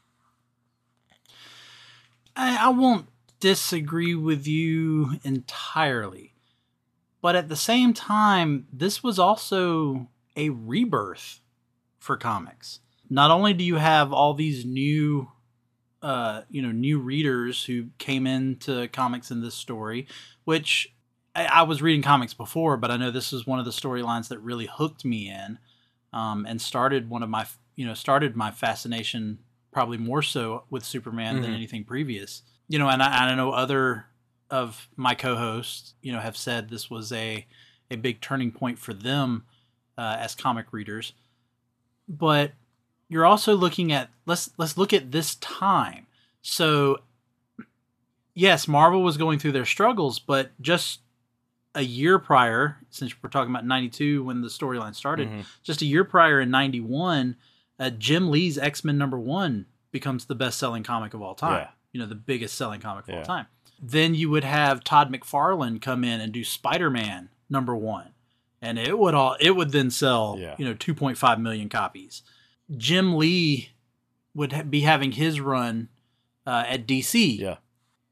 [2.35, 3.07] I, I won't
[3.39, 6.33] disagree with you entirely.
[7.21, 11.41] But at the same time, this was also a rebirth
[11.99, 12.79] for comics.
[13.09, 15.29] Not only do you have all these new
[16.01, 20.07] uh, you know, new readers who came into comics in this story,
[20.45, 20.93] which
[21.35, 24.27] I, I, was reading comics before, but I know this is one of the storylines
[24.29, 25.59] that really hooked me in,
[26.13, 29.39] um, and started one of my you know started my fascination
[29.71, 31.43] probably more so with Superman mm-hmm.
[31.43, 32.43] than anything previous.
[32.67, 34.05] You know, and I, I know other
[34.49, 37.45] of my co-hosts, you know, have said this was a
[37.89, 39.43] a big turning point for them
[39.97, 41.13] uh, as comic readers.
[42.07, 42.53] But
[43.09, 46.07] you're also looking at let's let's look at this time.
[46.41, 46.99] So
[48.33, 51.00] yes, Marvel was going through their struggles, but just
[51.75, 55.41] a year prior, since we're talking about 92 when the storyline started, mm-hmm.
[55.63, 57.35] just a year prior in 91,
[57.79, 61.61] uh, Jim Lee's X Men number one becomes the best selling comic of all time.
[61.61, 61.69] Yeah.
[61.93, 63.17] You know, the biggest selling comic of yeah.
[63.19, 63.47] all time.
[63.81, 68.13] Then you would have Todd McFarlane come in and do Spider Man number one.
[68.61, 70.55] And it would all it would then sell, yeah.
[70.59, 72.21] you know, 2.5 million copies.
[72.77, 73.69] Jim Lee
[74.35, 75.89] would ha- be having his run
[76.45, 77.39] uh, at DC.
[77.39, 77.57] Yeah.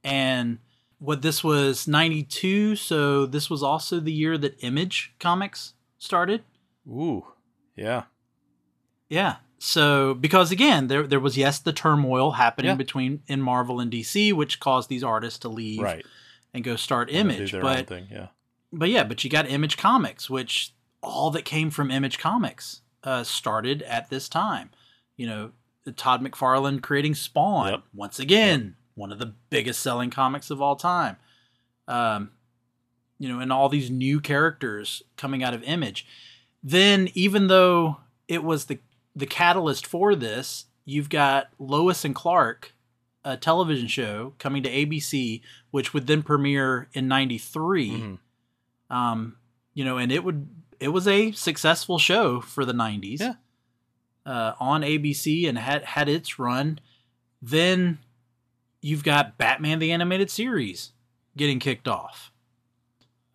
[0.03, 0.57] And
[0.99, 6.43] what this was 92 so this was also the year that image comics started
[6.87, 7.25] ooh
[7.75, 8.03] yeah
[9.07, 12.75] yeah so because again there there was yes the turmoil happening yeah.
[12.75, 16.05] between in marvel and dc which caused these artists to leave right.
[16.53, 18.27] and go start image but thing, yeah
[18.71, 23.23] but yeah but you got image comics which all that came from image comics uh,
[23.23, 24.69] started at this time
[25.15, 25.51] you know
[25.95, 27.83] todd mcfarlane creating spawn yep.
[27.93, 31.17] once again yep one of the biggest selling comics of all time.
[31.87, 32.31] Um,
[33.17, 36.05] you know, and all these new characters coming out of Image.
[36.61, 38.79] Then, even though it was the
[39.15, 42.73] the catalyst for this, you've got Lois and Clark,
[43.23, 47.91] a television show coming to ABC, which would then premiere in '93.
[47.91, 48.95] Mm-hmm.
[48.95, 49.37] Um,
[49.73, 50.47] you know, and it would
[50.79, 53.19] it was a successful show for the '90s.
[53.19, 53.33] Yeah.
[54.25, 56.79] Uh, on ABC and had had its run.
[57.41, 57.99] Then
[58.81, 60.91] you've got Batman the Animated Series
[61.35, 62.31] getting kicked off.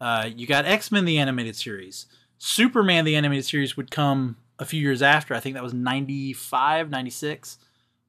[0.01, 2.07] Uh, you got X Men the Animated Series.
[2.39, 5.35] Superman the Animated Series would come a few years after.
[5.35, 7.59] I think that was 95, 96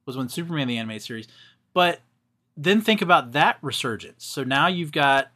[0.04, 1.28] was when Superman the Animated Series.
[1.74, 2.00] But
[2.56, 4.24] then think about that resurgence.
[4.24, 5.30] So now you've got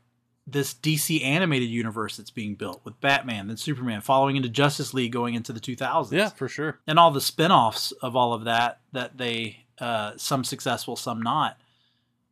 [0.46, 5.12] this DC animated universe that's being built with Batman, then Superman, following into Justice League,
[5.12, 6.12] going into the 2000s.
[6.12, 6.78] Yeah, for sure.
[6.86, 11.20] And all the spin offs of all of that, that they, uh, some successful, some
[11.22, 11.59] not.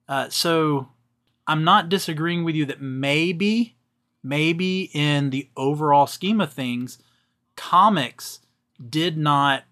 [0.09, 0.89] Uh, so
[1.47, 3.77] I'm not disagreeing with you that maybe,
[4.23, 6.99] maybe in the overall scheme of things,
[7.57, 8.41] comics
[8.89, 9.65] did not,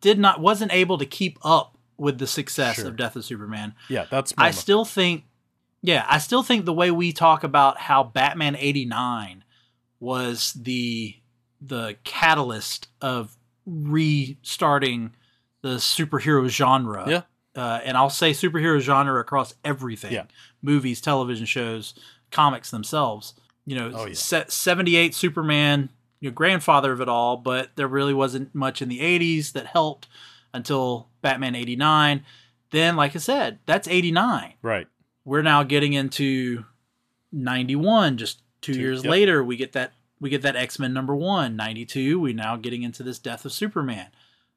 [0.00, 2.88] did not, wasn't able to keep up with the success Sure.
[2.88, 3.74] of Death of Superman.
[3.88, 5.24] Yeah, that's I still think,
[5.82, 9.44] yeah, I still think the way we talk about how Batman '89
[10.00, 11.16] was the
[11.60, 15.12] the catalyst of restarting
[15.60, 17.04] the superhero genre.
[17.08, 17.22] Yeah.
[17.54, 20.24] Uh, and I'll say superhero genre across everything: Yeah.
[20.62, 21.94] movies, television shows,
[22.30, 23.34] comics themselves.
[23.66, 24.14] You know, Oh, yeah.
[24.48, 29.52] '78 Superman, your grandfather of it all, but there really wasn't much in the '80s
[29.52, 30.08] that helped
[30.54, 32.24] until Batman '89.
[32.70, 34.86] Then, like I said, that's '89 right.
[35.24, 36.64] we're now getting into
[37.32, 39.10] 91 just two, Two- years yep.
[39.10, 43.02] later we get that we get that x-men number one 92 We're now getting into
[43.02, 44.08] this death of superman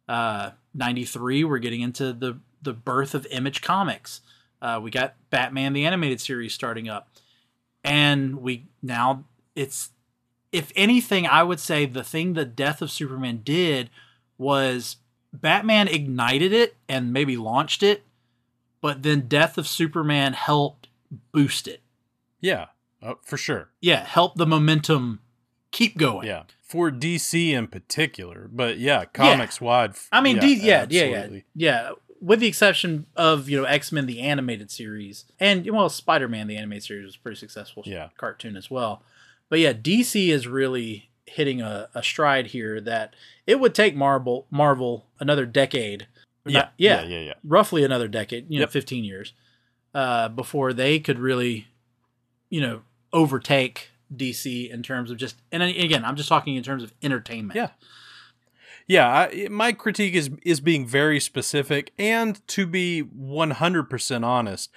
[0.08, 4.22] uh 93 we're getting into the the birth of image comics
[4.62, 7.10] uh we got batman the animated series starting up
[7.84, 9.24] and we now
[9.56, 9.92] it's
[10.52, 13.90] if anything i would say the thing the death of superman did
[14.38, 14.98] was
[15.32, 18.04] batman ignited it and maybe launched it
[18.86, 20.90] but then Death of Superman helped
[21.32, 21.82] boost it.
[22.40, 22.68] Yeah,
[23.02, 23.72] uh, for sure.
[23.82, 25.22] Yeah, help the momentum
[25.72, 26.28] keep going.
[26.28, 29.96] Yeah, for DC in particular, but yeah, comics wide.
[30.12, 31.92] I mean, yeah, D- yeah, yeah, yeah, yeah.
[32.22, 36.48] With the exception of you know X Men the animated series and well Spider Man
[36.48, 38.10] the animated series was a pretty successful Yeah.
[38.18, 39.04] cartoon as well.
[39.50, 44.48] But yeah, DC is really hitting a, a stride here that it would take Marvel
[44.50, 46.08] Marvel another decade.
[46.46, 47.34] Yeah, Not- yeah, yeah, yeah, yeah.
[47.44, 48.72] roughly another decade, you know, Yep.
[48.72, 49.34] 15 years,
[49.96, 51.68] uh, before they could really,
[52.50, 56.84] you know, overtake DC in terms of just, and again, I'm just talking in terms
[56.84, 57.56] of entertainment.
[57.56, 57.70] Yeah.
[58.88, 64.24] Yeah, I, my critique is is being very specific, and to be one hundred percent
[64.24, 64.72] honest,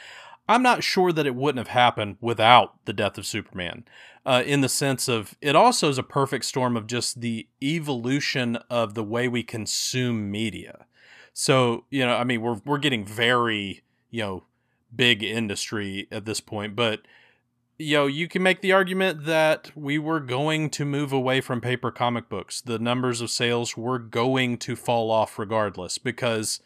[0.48, 3.84] I'm not sure that it wouldn't have happened without the death of Superman.
[4.24, 8.56] Uh, in the sense of it also is a perfect storm of just the evolution
[8.70, 10.86] of the way we consume media.
[11.34, 14.44] So you know, I mean, we're we're getting very you know
[14.94, 17.02] big industry at this point, but
[17.78, 21.60] you know, you can make the argument that we were going to move away from
[21.60, 22.60] paper comic books.
[22.60, 26.60] The numbers of sales were going to fall off regardless because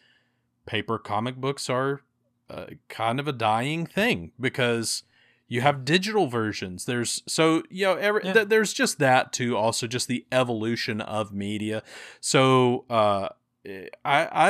[0.65, 2.01] paper comic books are
[2.49, 5.03] uh, kind of a dying thing because
[5.49, 6.87] you have digital versions.
[6.87, 8.33] There's so you know every, Yeah.
[8.33, 9.55] th- there's just that too.
[9.57, 11.83] Also, just the evolution of media.
[12.21, 13.29] So uh,
[13.67, 13.83] I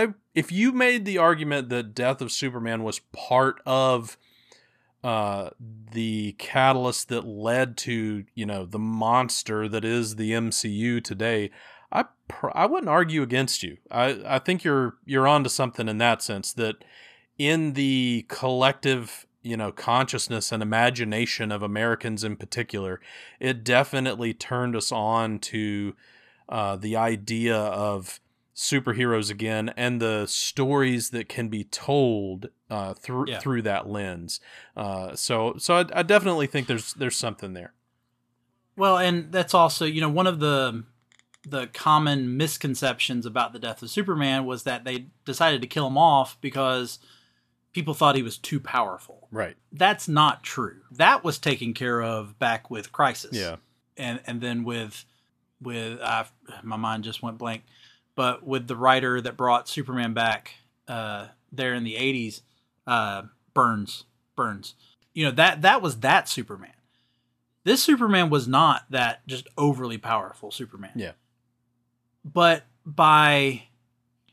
[0.03, 4.16] I if you made the argument that Death of Superman was part of
[5.05, 5.51] uh,
[5.93, 11.51] the catalyst that led to you know the monster that is the MCU today,
[11.91, 13.79] I pr- I wouldn't argue against you.
[13.91, 16.85] I I think you're you're onto something in that sense that
[17.38, 23.01] in the collective you know consciousness and imagination of Americans in particular,
[23.41, 25.95] it definitely turned us on to
[26.49, 28.21] uh, the idea of
[28.55, 33.39] superheroes again and the stories that can be told uh, through Yeah.
[33.41, 34.41] through that lens.
[34.77, 37.73] Uh, so so I, I definitely think there's there's something there.
[38.77, 40.85] Well, and that's also, you know, one of the
[41.45, 45.99] the common misconceptions about the death of Superman was that they decided to kill him
[45.99, 46.99] off because
[47.73, 49.27] people thought he was too powerful.
[49.33, 49.57] Right.
[49.73, 50.77] That's not true.
[50.93, 53.33] That was taken care of back with Crisis.
[53.37, 53.57] Yeah.
[53.97, 55.05] and and then with
[55.61, 56.25] with uh,
[56.63, 57.63] my mind just went blank,
[58.15, 60.55] but with the writer that brought Superman back
[60.89, 62.41] uh, there in the '80s,
[62.87, 63.23] uh,
[63.55, 64.05] Byrne's
[64.37, 64.75] Byrne's,
[65.14, 66.73] you know that that was that Superman.
[67.64, 70.92] This Superman was not that just overly powerful Superman.
[70.97, 71.12] Yeah.
[72.25, 73.64] But by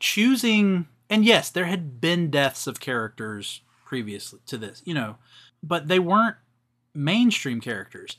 [0.00, 5.16] choosing, and yes, there had been deaths of characters previously to this, you know,
[5.62, 6.36] but they weren't
[6.94, 8.16] mainstream characters.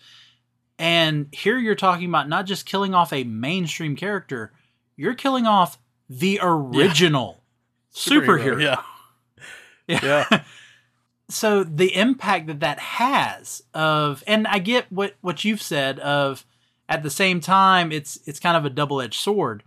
[0.79, 4.53] And here you're talking about not just killing off a mainstream character,
[4.95, 5.77] you're killing off
[6.09, 7.43] the original
[7.93, 8.61] superhero.
[8.61, 8.81] Yeah.
[9.91, 10.25] Yeah.
[10.31, 10.43] Yeah.
[11.29, 16.45] so the impact that that has of and I get what what you've said of
[16.89, 19.63] at the same time it's it's kind of a double-edged sword.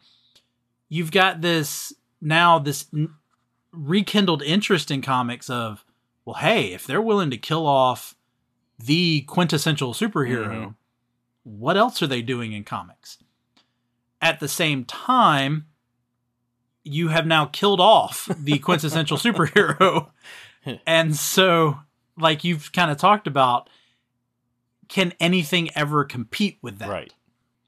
[0.88, 3.14] You've got this now this n-
[3.72, 5.84] rekindled interest in comics of
[6.24, 8.14] well hey, if they're willing to kill off
[8.78, 10.74] the quintessential superhero, Mhm.
[11.44, 13.18] what else are they doing in comics?
[14.20, 15.66] At the same time,
[16.84, 20.08] you have now killed off the quintessential superhero.
[20.86, 21.80] And so,
[22.16, 23.68] like you've kind of talked about,
[24.88, 26.88] can anything ever compete with that?
[26.88, 27.12] Right.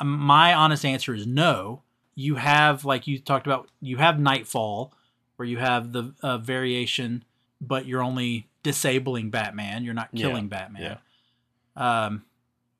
[0.00, 1.82] Um, My honest answer is no.
[2.14, 4.94] You have, like you talked about, you have Knightfall,
[5.36, 7.22] where you have the uh, variation,
[7.60, 9.84] but you're only disabling Batman.
[9.84, 10.98] You're not Yeah, killing Batman.
[11.76, 12.24] Um,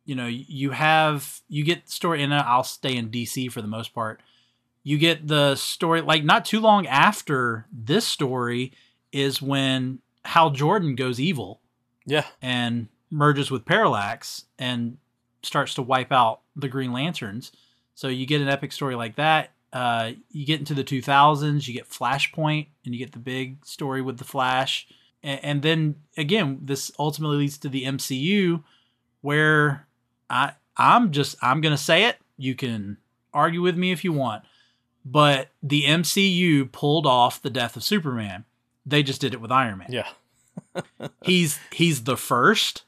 [0.06, 3.92] you know, you have you get story, and I'll stay in DC for the most
[3.92, 4.22] part.
[4.86, 8.72] You get the story like not too long after this story
[9.10, 11.60] is when Hal Jordan goes evil
[12.06, 12.24] Yeah.
[12.40, 14.98] and merges with Parallax and
[15.42, 17.50] starts to wipe out the Green Lanterns.
[17.96, 19.50] So you get an epic story like that.
[19.72, 24.02] Uh, you get into the 2000s, you get Flashpoint, and you get the big story
[24.02, 24.86] with the Flash.
[25.20, 28.62] And, and then again, this ultimately leads to the MCU,
[29.20, 29.88] where
[30.30, 32.18] I I'm just I'm gonna say it.
[32.36, 32.98] You can
[33.34, 34.44] argue with me if you want,
[35.08, 38.44] but the MCU pulled off the death of Superman.
[38.84, 40.08] They just did it with Iron Man Yeah.
[41.22, 42.82] he's he's the first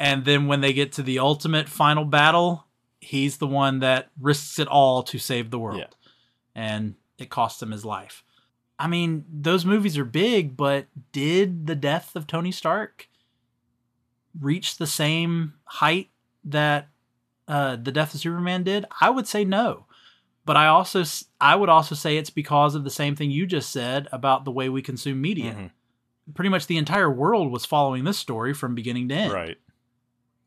[0.00, 2.64] and then when they get to the ultimate final battle
[3.00, 5.86] he's the one that risks it all to save the world Yeah.
[6.54, 8.24] and it costs him his life
[8.78, 13.08] i mean those movies are big but did the death of tony stark
[14.40, 16.08] reach the same height
[16.44, 16.88] that
[17.48, 19.84] uh, the death of superman did i would say no
[20.48, 21.04] but i also
[21.40, 24.50] i would also say it's because of the same thing you just said about the
[24.50, 25.70] way we consume media Mhm.
[26.34, 29.32] pretty much the entire world was following this story from beginning to end.
[29.32, 29.56] Right.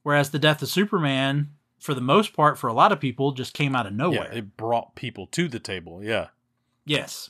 [0.04, 1.50] Whereas the death of Superman,
[1.80, 3.98] for the most part, for a lot of people, just came out of Yeah.
[3.98, 4.32] nowhere.
[4.32, 6.04] It brought people to the table.
[6.04, 6.28] Yeah.
[6.86, 7.30] yes.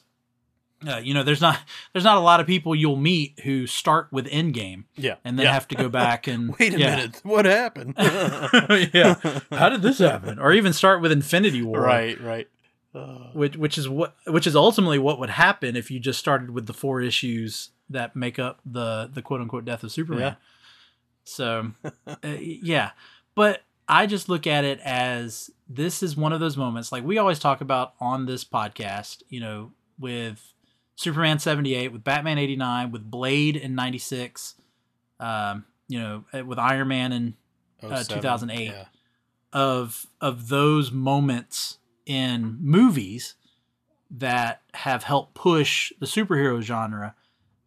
[0.85, 1.59] Uh, you know, there's not
[1.93, 5.15] there's not a lot of people you'll meet who start with Endgame Yeah.
[5.23, 5.53] and then yeah.
[5.53, 6.95] have to go back and Wait a yeah.
[6.95, 7.21] minute.
[7.23, 7.93] What happened?
[8.93, 9.15] yeah.
[9.51, 10.39] How did this happen?
[10.39, 11.79] Or even start with Infinity War.
[11.81, 12.19] Right.
[12.19, 12.47] Right.
[12.93, 16.51] Uh, Which which is what which is ultimately what would happen if you just started
[16.51, 20.21] with the four issues that make up the the quote unquote death of Superman.
[20.21, 20.35] Yeah.
[21.23, 21.71] So
[22.07, 22.91] uh, yeah,
[23.33, 27.17] but I just look at it as this is one of those moments like we
[27.17, 30.53] always talk about on this podcast, you know, with
[30.95, 34.55] Superman 78, with Batman 89, with Blade in 96,
[35.19, 37.35] um, you know, uh, with Iron Man in
[37.81, 38.65] Uh, 2008.
[38.65, 38.85] Yeah.
[39.53, 43.35] of of those moments in movies
[44.09, 47.15] that have helped push the superhero genre.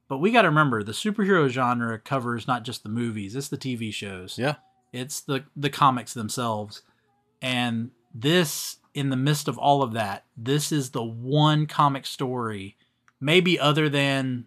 [0.08, 3.56] But we got to remember the superhero genre covers not just the movies, it's the
[3.56, 4.38] TV shows.
[4.38, 4.56] Yeah.
[4.92, 6.82] It's the the comics themselves.
[7.40, 12.76] And this in the midst of all of that, this is the one comic story
[13.20, 14.46] maybe other than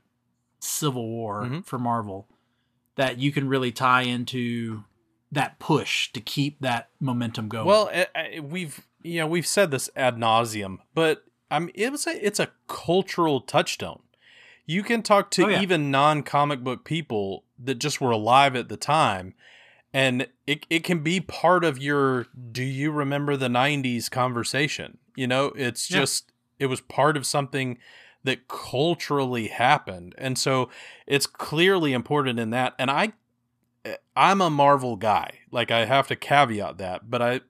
[0.60, 1.66] Civil War Mhm.
[1.66, 2.28] for Marvel
[2.96, 4.84] that you can really tie into
[5.32, 7.66] that push to keep that momentum going.
[7.66, 12.08] Well, I, I, we've you know we've said this ad nauseum, but I'm it was
[12.08, 14.02] a, it's a cultural touchstone.
[14.66, 15.62] You can talk to Oh, yeah.
[15.62, 19.34] even non comic book people that just were alive at the time,
[19.94, 24.98] and it it can be part of your "Do you remember the '90s?" conversation.
[25.16, 26.00] You know, it's Yeah.
[26.00, 27.78] just it was part of something
[28.24, 30.70] that culturally happened, and so
[31.06, 32.74] it's clearly important in that.
[32.78, 33.14] And I
[34.16, 35.40] I'm a Marvel guy.
[35.52, 37.42] Like I have to caveat that, but I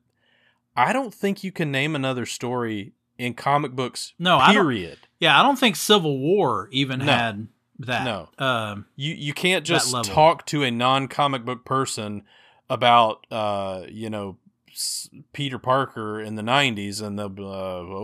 [0.75, 4.13] I don't think you can name another story in comic books.
[4.19, 4.99] No, I don't- period.
[5.19, 7.05] Yeah, I don't think Civil War even No.
[7.05, 7.47] had
[7.79, 8.03] that.
[8.03, 8.29] No.
[8.37, 12.23] Um, You you can't just talk to a non comic book person
[12.69, 14.37] about uh you know
[14.69, 17.47] s- Peter Parker in the '90s and they'll be uh,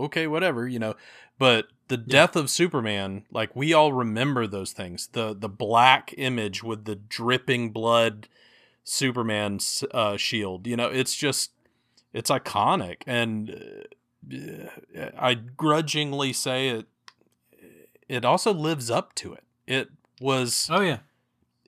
[0.06, 0.94] okay whatever you know,
[1.38, 5.08] but the death of Superman like we all remember those things.
[5.12, 8.28] The the black image with the dripping blood
[8.84, 11.50] Superman's uh, shield you know it's just
[12.14, 13.02] it's iconic.
[13.06, 13.84] And
[14.32, 16.86] uh, I grudgingly say it
[18.08, 19.44] it also lives up to it.
[19.66, 19.88] It
[20.20, 21.00] was oh yeah,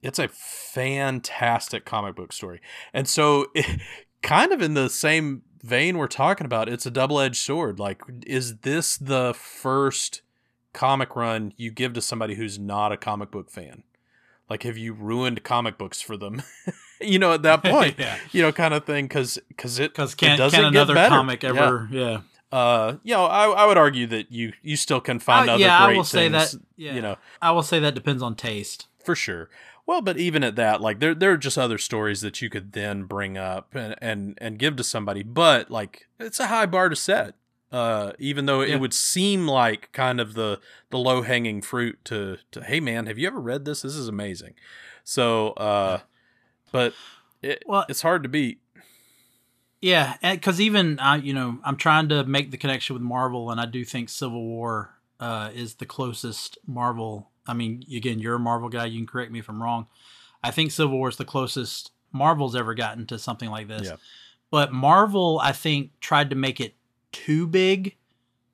[0.03, 2.61] it's a fantastic comic book story.
[2.95, 3.81] And so it,
[4.23, 7.79] kind of in the same vein we're talking about, it's a double-edged sword.
[7.79, 10.23] Like is this the first
[10.73, 13.83] comic run you give to somebody who's not a comic book fan?
[14.49, 16.43] Like have you ruined comic books for them?
[17.01, 17.97] you know at that point.
[17.99, 18.17] yeah.
[18.33, 20.95] You know kind of thing cuz cuz it Because it can doesn't can get another
[20.95, 21.15] better.
[21.15, 21.89] comic ever?
[21.91, 22.21] Yeah.
[22.53, 25.63] uh you know I I would argue that you you still can find I- other
[25.63, 26.55] yeah, I great will say that.
[26.77, 28.87] Yeah, you know I will say that depends on taste.
[29.05, 29.49] for sure.
[29.87, 32.73] Well, but even at that, like there there are just other stories that you could
[32.73, 35.23] then bring up and and and give to somebody.
[35.23, 37.35] But like it's a high bar to set.
[37.73, 38.75] Uh, even though Yeah.
[38.75, 40.61] it would seem like kind of the
[40.91, 43.83] the low hanging fruit to to hey man, have you ever read this?
[43.83, 44.55] This is amazing.
[45.05, 46.01] So, uh,
[46.73, 46.93] but
[47.43, 48.61] it, Well- it's hard to beat.
[49.81, 53.61] Yeah, because even I, you know, I'm trying to make the connection with Marvel, and
[53.61, 57.31] I do think Civil War uh, is the closest Marvel.
[57.47, 58.87] I mean, again, you're a Marvel guy.
[58.87, 59.87] You can correct me if I'm wrong.
[60.43, 63.87] I think Civil War is the closest Marvel's ever gotten to something like this.
[63.89, 63.97] Yeah.
[64.51, 66.75] But Marvel, I think, tried to make it
[67.13, 67.97] too big,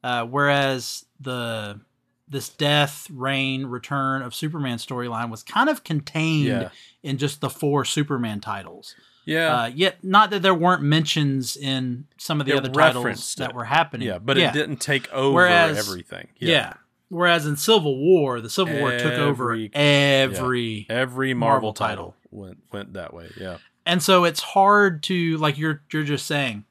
[0.02, 1.80] uh, whereas the
[2.28, 6.68] this death, reign, return of Superman storyline was kind of contained Yeah.
[7.02, 8.94] in just the four Superman titles.
[9.26, 9.54] Yeah.
[9.54, 13.36] Uh, yet, not that there weren't mentions in some of the It other titles referenced
[13.36, 13.56] that it.
[13.56, 14.08] were happening.
[14.08, 16.28] yeah, but it didn't take over Whereas- everything.
[16.38, 16.74] Yeah.
[17.12, 21.96] Whereas in Civil War, the Civil War took over Every- every Every Marvel Marvel, title.
[21.96, 23.28] title went went that way.
[23.38, 23.58] Yeah.
[23.84, 26.64] and so it's hard to like you're you're just saying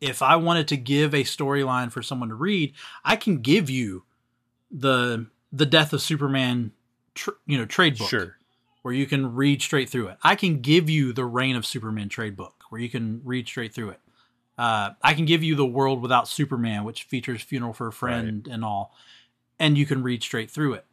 [0.00, 2.72] if i wanted to give a storyline for someone to read
[3.04, 4.04] i can give you
[4.70, 6.70] the the death of superman
[7.14, 8.36] tr- you know trade book Sure.
[8.82, 12.08] where you can read straight through it i can give you the reign of superman
[12.08, 14.00] trade book where you can read straight through it
[14.58, 18.46] uh, i can give you the world without superman which features funeral for a friend
[18.46, 18.94] and all
[19.58, 20.84] and you can read straight through it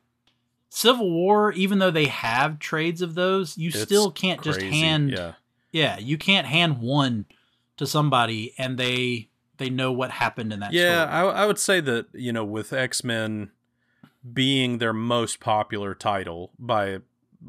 [0.70, 5.12] civil war even though they have trades of those you It's still can't just hand
[5.12, 5.34] Yeah.
[5.72, 7.26] yeah, you can't hand one
[7.78, 11.06] to somebody and they they know what happened in that Yeah.
[11.10, 13.52] I, I would say that you know with X Men
[14.34, 17.00] being their most popular title by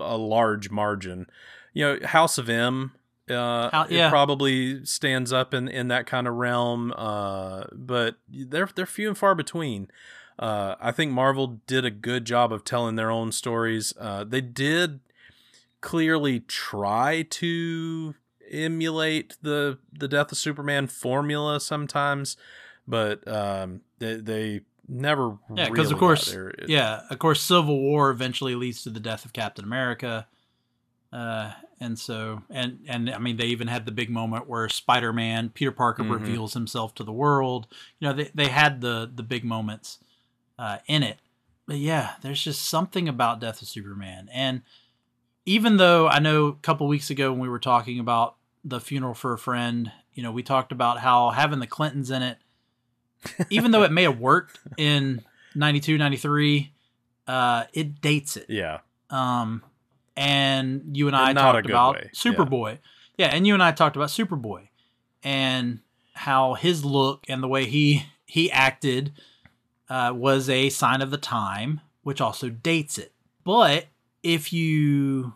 [0.01, 1.27] a large margin,
[1.75, 2.93] you know House of M.
[3.31, 8.69] Uh, How- it probably stands up in, in that kind of realm, uh, but they're
[8.75, 9.89] they're few and far between.
[10.39, 13.93] Uh, I think Marvel did a good job of telling their own stories.
[13.99, 15.01] Uh, they did
[15.81, 18.15] clearly try to
[18.51, 22.37] emulate the the death of Superman formula sometimes,
[22.87, 26.49] but um, they they never Yeah, because really of course, there.
[26.49, 30.27] It- yeah, of course, Civil War eventually leads to the death of Captain America,
[31.13, 35.13] uh, and so and and I mean they even had the big moment where Spider
[35.13, 36.11] Man Peter Parker Mhm.
[36.11, 37.67] reveals himself to the world.
[38.01, 39.99] You know, they they had the the big moments
[40.63, 41.19] uh, in it,
[41.67, 44.63] but yeah, there's just something about Death of Superman, and
[45.45, 49.15] even though I know a couple weeks ago when we were talking about the funeral
[49.15, 52.39] for a friend, you know, we talked about how having the Clintons in it,
[53.51, 55.21] even though it may have worked in
[55.55, 56.73] 92, 93,
[57.27, 58.47] uh, it dates it.
[58.49, 58.79] yeah,
[59.11, 59.63] Um,
[60.17, 62.33] and you and I talked about way, yeah.
[62.33, 62.79] Superboy.
[63.19, 63.29] Yeah.
[63.29, 64.69] and you and I talked about Superboy
[65.23, 65.81] and
[66.15, 69.13] how his look and the way he he acted
[69.93, 73.13] uh, was a sign of the time, which also dates it.
[73.45, 73.87] But
[74.23, 75.35] if you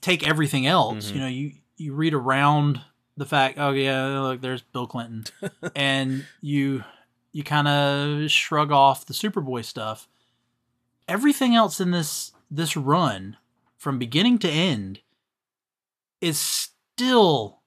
[0.00, 1.14] take everything else, Mhm.
[1.14, 2.80] you know, you you read around
[3.16, 5.24] the fact, oh yeah, look, there's Bill Clinton,
[5.76, 6.84] and you
[7.32, 10.08] you kind of shrug off the Superboy stuff.
[11.06, 13.36] Everything else in this this run,
[13.76, 15.00] from beginning to end,
[16.20, 17.60] is still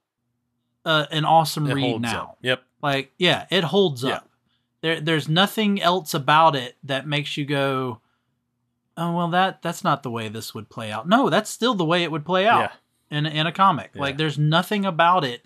[0.86, 2.22] uh, an awesome it read now.
[2.24, 2.38] up.
[2.42, 2.64] Yep.
[2.82, 4.16] Like, yeah, it holds Yeah.
[4.16, 4.30] up.
[4.82, 8.02] There, there's nothing else about it that makes you go,
[8.98, 11.86] "Oh, well, that that's not the way this would play out." No, that's still the
[11.86, 12.72] way it would play out
[13.12, 13.18] Yeah.
[13.18, 13.92] in in a comic.
[13.94, 14.02] Yeah.
[14.02, 15.44] Like, there's nothing about it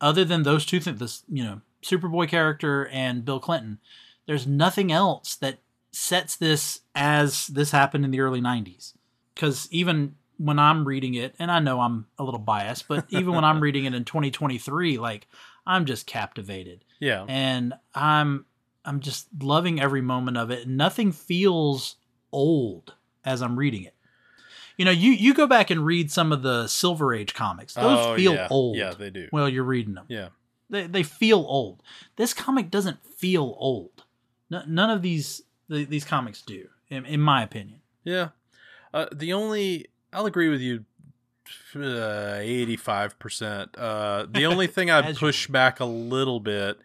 [0.00, 0.98] other than those two things.
[0.98, 3.78] This, you know, Superboy character and Bill Clinton.
[4.26, 5.58] There's nothing else that
[5.92, 8.94] sets this as this happened in the early '90s.
[9.34, 13.34] Because even when I'm reading it, and I know I'm a little biased, but even
[13.34, 15.26] when I'm reading it in 2023, like
[15.66, 17.26] I'm just captivated Yeah.
[17.28, 18.46] and I'm
[18.84, 20.66] I'm just loving every moment of it.
[20.68, 21.96] Nothing feels
[22.32, 23.94] old as I'm reading it.
[24.76, 27.98] You know, you you go back and read some of the Silver Age comics; those
[27.98, 28.48] Oh, feel yeah.
[28.50, 28.76] old.
[28.76, 29.28] Yeah, they do.
[29.30, 30.28] Well, you're reading them, Yeah.
[30.70, 31.82] they they feel old.
[32.16, 34.04] This comic doesn't feel old.
[34.48, 37.80] None of these the, these comics do, in, in my opinion.
[38.04, 38.30] Yeah.
[38.94, 40.84] Uh, the only I'll agree with you
[41.76, 43.76] eighty five percent.
[43.76, 46.78] Uh the only thing I'd push back a little bit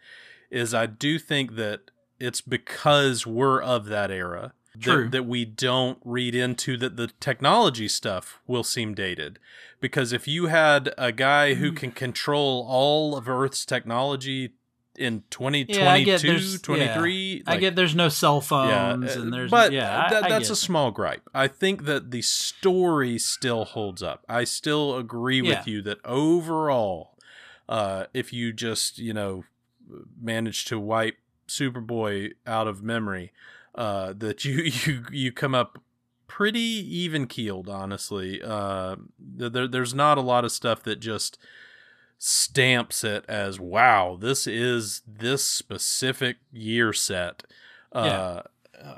[0.56, 4.52] is I do think that it's because we're of that era
[4.84, 9.38] that, that we don't read into that the technology stuff will seem dated.
[9.80, 11.76] Because if you had a guy who Mm.
[11.76, 14.52] can control all of Earth's technology
[14.98, 19.32] in 2022, Yeah, I get there's- 23, I get there's no cell phones uh, and
[19.32, 21.28] there's but yeah, I- that, I that's a small gripe.
[21.34, 24.24] I think that the story still holds up.
[24.28, 25.72] I still agree with Yeah.
[25.74, 27.14] you that overall,
[27.68, 29.44] uh, if you just you know
[30.20, 31.18] manage to wipe
[31.48, 33.32] Superboy out of memory,
[33.74, 35.82] uh, that you you you come up
[36.26, 37.68] pretty even keeled.
[37.68, 41.38] Honestly, uh, there, there's not a lot of stuff that just
[42.18, 47.42] stamps it as wow this is this specific year set.
[47.92, 48.42] Uh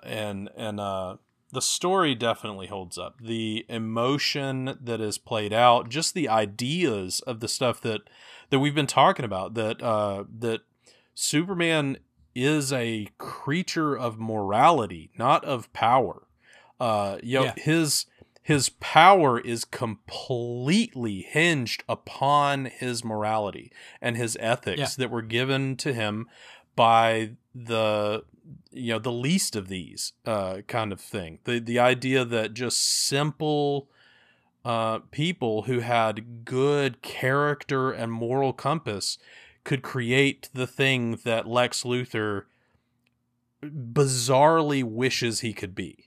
[0.02, 1.16] and and uh
[1.50, 3.20] the story definitely holds up.
[3.22, 8.02] The emotion that is played out just the ideas of the stuff that
[8.50, 10.60] that we've been talking about that uh that
[11.18, 11.98] superman
[12.34, 16.28] is a creature of morality not of power
[16.78, 17.54] uh you know Yeah.
[17.56, 18.06] his
[18.40, 24.88] his power is completely hinged upon his morality and his ethics Yeah.
[24.98, 26.28] that were given to him
[26.76, 28.24] by the
[28.70, 32.78] you know the least of these uh, kind of thing the the idea that just
[32.80, 33.88] simple
[34.64, 39.18] uh, people who had good character and moral compass
[39.64, 42.44] could create the thing that Lex Luthor
[43.62, 46.04] bizarrely wishes he could be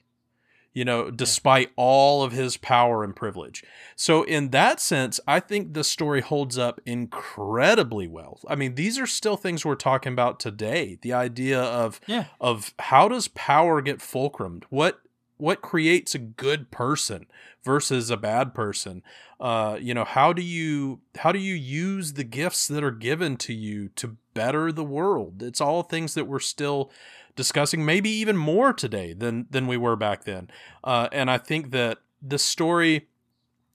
[0.74, 3.62] you know, despite all of his power and privilege.
[3.98, 8.40] So, in that sense, I think the story holds up incredibly well.
[8.48, 10.98] I mean, these are still things we're talking about today.
[11.02, 12.28] The idea of Yeah.
[12.40, 14.64] of how does power get fulcrumed?
[14.70, 15.01] What
[15.42, 17.26] what creates a good person
[17.64, 19.02] versus a bad person?
[19.40, 23.36] Uh, you know, how do you how do you use the gifts that are given
[23.38, 25.42] to you to better the world?
[25.42, 26.92] It's all things that we're still
[27.36, 30.52] discussing maybe even more today than than we were back then.
[30.84, 33.08] Uh, and I think that the story,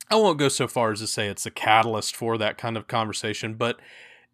[0.08, 2.86] I won't go so far as to say it's a catalyst for that kind of
[2.86, 3.80] conversation, but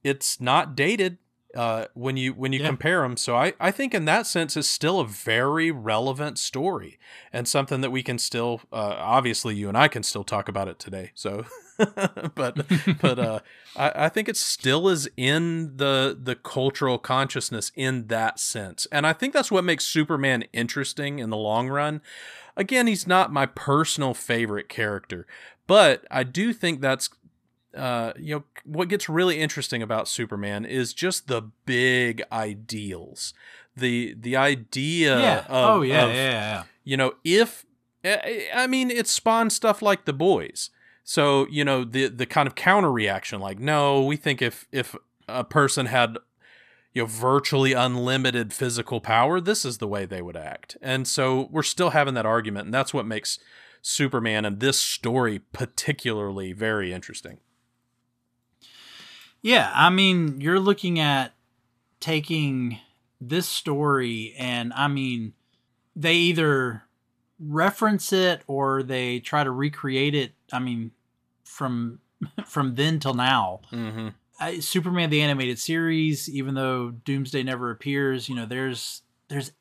[0.05, 1.17] it's not dated
[1.57, 2.67] uh, when you when you Yeah.
[2.67, 3.17] compare them.
[3.17, 6.99] So I I think in that sense it's still a very relevant story
[7.33, 10.69] and something that we can still uh, obviously you and I can still talk about
[10.69, 11.13] it today.
[11.15, 11.45] So,
[12.35, 12.65] but
[13.01, 13.41] but uh,
[13.77, 19.07] I, I think it still is in the the cultural consciousness in that sense, and
[19.07, 22.01] I think that's what makes Superman interesting in the long run.
[22.57, 25.27] Again, he's not my personal favorite character,
[25.67, 27.09] but I do think that's
[27.77, 33.35] uh, you know what gets really interesting about Superman is just the big ideals,
[33.77, 35.39] the the idea yeah.
[35.41, 36.63] of oh yeah, of, yeah, yeah.
[36.85, 37.65] you know if
[38.05, 40.71] I I mean it spawned stuff like the boys
[41.05, 44.95] so you know the the kind of counter reaction like no we think if if
[45.29, 46.19] a person had
[46.93, 51.49] you know virtually unlimited physical power this is the way they would act and so
[51.51, 53.39] we're still having that argument and that's what makes
[53.81, 57.39] superman and this story particularly very interesting
[59.43, 61.35] Yeah, I mean, you're looking at
[62.01, 62.79] taking
[63.21, 65.35] this story and I mean,
[65.95, 66.85] they either
[67.39, 70.33] reference it or they try to recreate it.
[70.53, 70.93] I mean,
[71.45, 72.01] from
[72.47, 73.61] from then till now.
[73.73, 74.09] mm-hmm.
[74.41, 79.53] I, Superman the animated series, even though Doomsday never appears, you know, there's there's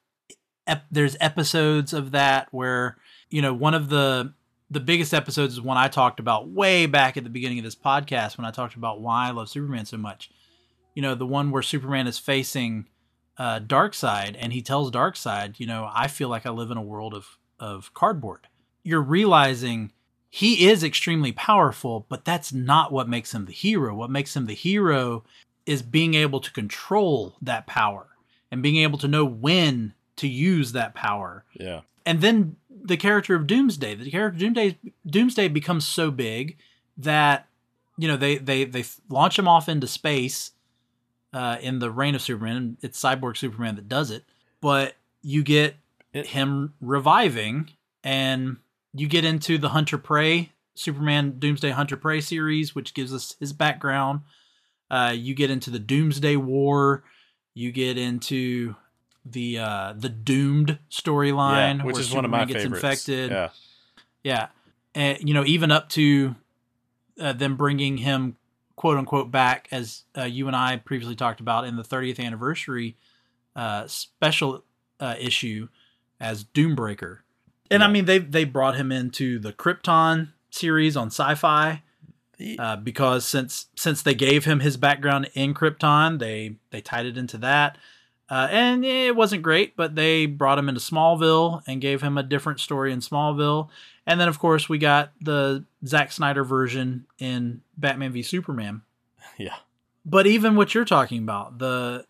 [0.65, 2.97] ep- there's episodes of that where
[3.29, 4.33] you know one of the
[4.71, 7.75] the biggest episodes is one I talked about way back at the beginning of this
[7.75, 10.31] podcast when I talked about why I love Superman so much.
[10.95, 12.87] You know, the one where Superman is facing
[13.37, 16.81] uh, Darkseid and he tells Darkseid, you know, I feel like I live in a
[16.81, 18.47] world of of cardboard.
[18.81, 19.91] You're realizing
[20.29, 23.93] he is extremely powerful, but that's not what makes him the hero.
[23.93, 25.25] What makes him the hero
[25.65, 28.07] is being able to control that power
[28.49, 31.43] and being able to know when to use that power.
[31.53, 36.57] yeah And then the character of Doomsday, the character Doomsday, Doomsday becomes so big
[36.97, 37.47] that
[37.97, 40.51] you know they they they launch him off into space
[41.33, 42.77] uh, in the Reign of Superman.
[42.81, 44.23] It's Cyborg Superman that does it,
[44.61, 45.75] but you get
[46.13, 47.69] It- him reviving,
[48.03, 48.57] and
[48.93, 53.53] you get into the Hunter Prey Superman Doomsday Hunter Prey series, which gives us his
[53.53, 54.21] background.
[54.89, 57.03] Uh, you get into the Doomsday War.
[57.53, 58.75] You get into
[59.25, 63.31] the uh, the Doomed storyline, yeah, which is one of my Superman gets favorites infected.
[63.31, 63.49] yeah
[64.23, 64.47] Yeah,
[64.95, 66.35] and you know, even up to
[67.19, 68.37] uh, them bringing him
[68.75, 72.97] quote unquote back, as uh, you and I previously talked about in the 30th anniversary
[73.55, 74.63] uh, special
[74.99, 75.67] uh, issue
[76.19, 77.19] as Doombreaker.
[77.69, 81.83] And I mean, they they brought him into the Krypton series on Sci-Fi
[82.59, 87.17] uh, because since since they gave him his background in Krypton, they they tied it
[87.17, 87.77] into that.
[88.31, 92.23] Uh, and it wasn't great, but they brought him into Smallville and gave him a
[92.23, 93.67] different story in Smallville.
[94.07, 98.83] And then, of course, we got the Zack Snyder version in Batman v Superman.
[99.37, 99.55] yeah
[100.05, 102.05] But even what you're talking about, the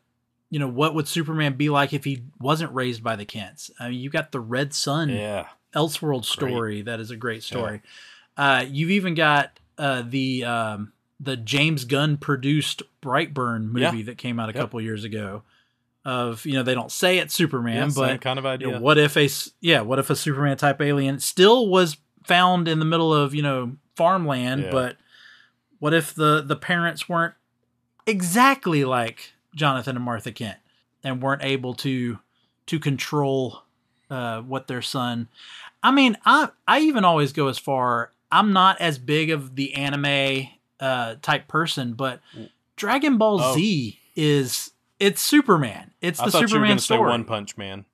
[0.51, 3.71] you know, what would Superman be like if he wasn't raised by the Kents?
[3.79, 7.81] I mean, you got the Red Son yeah Elseworld story that is a great story.
[8.37, 14.03] Uh, you've even got uh, the um, the James Gunn produced Brightburn movie Yeah.
[14.03, 14.61] that came out a Yep.
[14.61, 15.41] couple years ago.
[16.03, 18.97] Of you know they don't say it's Superman, yeah, but kind of you know, what
[18.97, 19.29] if a
[19.59, 23.43] yeah what if a Superman type alien still was found in the middle of you
[23.43, 24.71] know farmland, Yeah.
[24.71, 24.97] but
[25.77, 27.35] what if the the parents weren't
[28.07, 30.57] exactly like Jonathan and Martha Kent
[31.03, 32.19] and weren't able to
[32.67, 33.63] to control
[34.09, 35.27] uh, what their son.
[35.83, 38.11] I mean, I I even always go as far.
[38.31, 40.47] I'm not as big of the anime
[40.79, 42.21] uh, type person, but
[42.75, 43.53] Dragon Ball Oh.
[43.55, 44.71] Z is
[45.01, 45.91] it's Superman.
[46.01, 47.09] It's I the thought you were Superman say story.
[47.09, 47.85] One Punch Man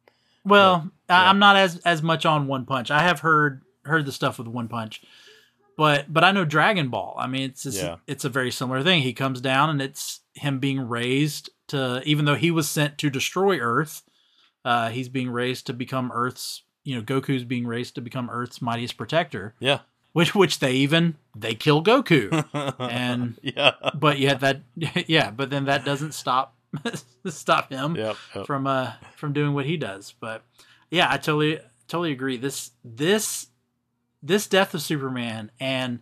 [0.46, 1.30] Well, I- yeah.
[1.30, 2.92] I'm not as as much on One Punch.
[2.92, 5.02] I have heard heard the stuff with One Punch,
[5.78, 7.16] but but I know Dragon Ball.
[7.18, 7.96] I mean, it's just, Yeah.
[8.08, 9.02] it's a very similar thing.
[9.02, 13.10] He comes down and it's him being raised to, even though he was sent to
[13.10, 14.04] destroy Earth,
[14.64, 16.64] uh, he's being raised to become Earth's.
[16.84, 19.56] You know, Goku's being raised to become Earth's mightiest protector.
[19.60, 19.80] Yeah.
[20.14, 22.46] Which which they even they kill Goku.
[22.80, 23.74] And- yeah.
[23.94, 24.62] but yet that
[25.08, 26.56] yeah, but then that doesn't stop
[27.28, 28.16] stop him Yep.
[28.36, 28.46] yep.
[28.46, 30.14] from uh from doing what he does.
[30.20, 30.44] But
[30.90, 32.38] yeah, I totally totally agree.
[32.38, 33.48] This this
[34.24, 36.00] this death of Superman and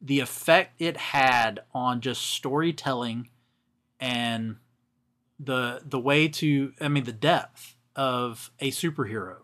[0.00, 3.28] the effect it had on just storytelling
[4.00, 4.56] and
[5.40, 9.38] the the way to I mean the depth of a superhero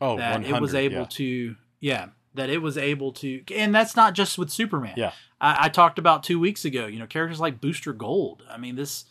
[0.00, 1.06] Oh, that it was able yeah.
[1.10, 5.12] to yeah that it was able to and that's not just with superman Yeah.
[5.40, 8.74] I, I talked about two weeks ago you know characters like booster gold i mean
[8.76, 9.04] this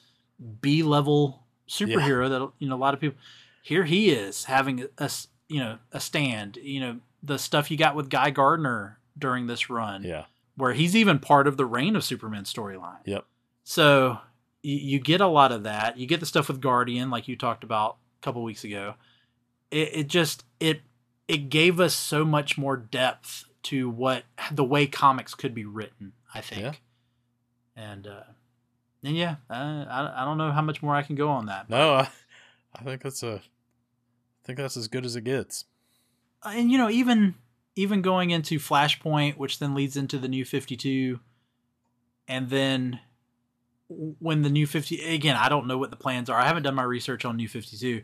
[0.61, 3.17] b level superhero that you know a lot of people
[3.61, 5.09] here he is having a,
[5.47, 9.69] you know a stand you know the stuff you got with guy gardner during this
[9.69, 10.25] run Yeah.
[10.57, 13.25] where he's even part of the reign of superman storyline Yep.
[13.63, 14.19] so
[14.61, 15.97] you, you get a lot of that.
[15.97, 18.93] You get the stuff with Guardian, like you talked about a couple weeks ago.
[19.71, 20.81] It, it just it
[21.27, 24.23] it gave us so much more depth to what
[24.53, 26.13] the way comics could be written.
[26.33, 26.71] I think, Yeah.
[27.75, 28.23] and uh,
[29.03, 31.69] and yeah, uh, I I don't know how much more I can go on that.
[31.69, 32.09] No, I,
[32.75, 35.65] I think that's a, I think that's as good as it gets.
[36.43, 37.35] and you know even
[37.75, 41.19] even going into flashpoint which then leads into the new 52
[42.27, 42.99] and then
[43.87, 46.75] when the new 50 again i don't know what the plans are i haven't done
[46.75, 48.03] my research on new 52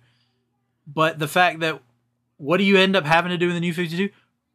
[0.88, 1.82] but the fact that
[2.38, 4.10] what do you end up having to do in the new 52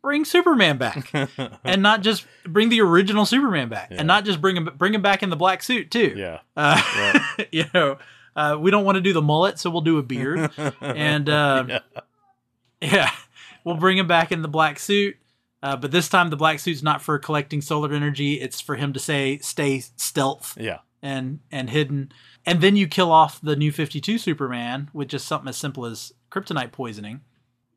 [0.05, 1.11] bring superman back
[1.65, 3.97] and not just bring the original superman back Yeah.
[4.01, 6.41] and not just bring him bring him back in the black suit too yeah.
[6.57, 7.19] uh,
[7.53, 7.99] you know
[8.37, 10.51] uh, we don't want to do the mullet so we'll do a beard
[10.81, 11.79] and um, Yeah.
[12.81, 13.11] yeah,
[13.65, 15.17] we'll bring him back in the black suit.
[15.63, 18.35] Uh, but this time, the black suit's not for collecting solar energy.
[18.35, 20.81] It's for him to say, stay stealth yeah.
[21.03, 22.13] and and hidden.
[22.45, 26.13] And then you kill off the new 52 Superman with just something as simple as
[26.31, 27.23] kryptonite poisoning,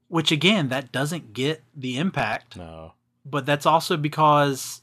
[0.07, 2.55] which again, that doesn't get the impact.
[2.55, 2.93] No.
[3.25, 4.81] But that's also because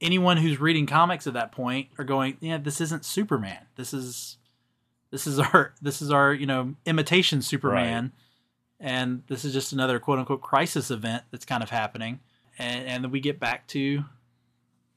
[0.00, 3.66] anyone who's reading comics at that point are going, yeah, this isn't Superman.
[3.76, 4.36] This is
[5.10, 8.12] this is our this is our you know imitation Superman,
[8.78, 12.20] and this is just another quote unquote crisis event that's kind of happening,
[12.58, 14.04] and and then we get back to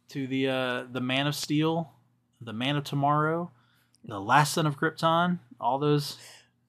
[0.09, 1.91] to the uh, the Man of Steel,
[2.39, 3.51] the Man of Tomorrow,
[4.03, 6.17] the Last Son of Krypton, all those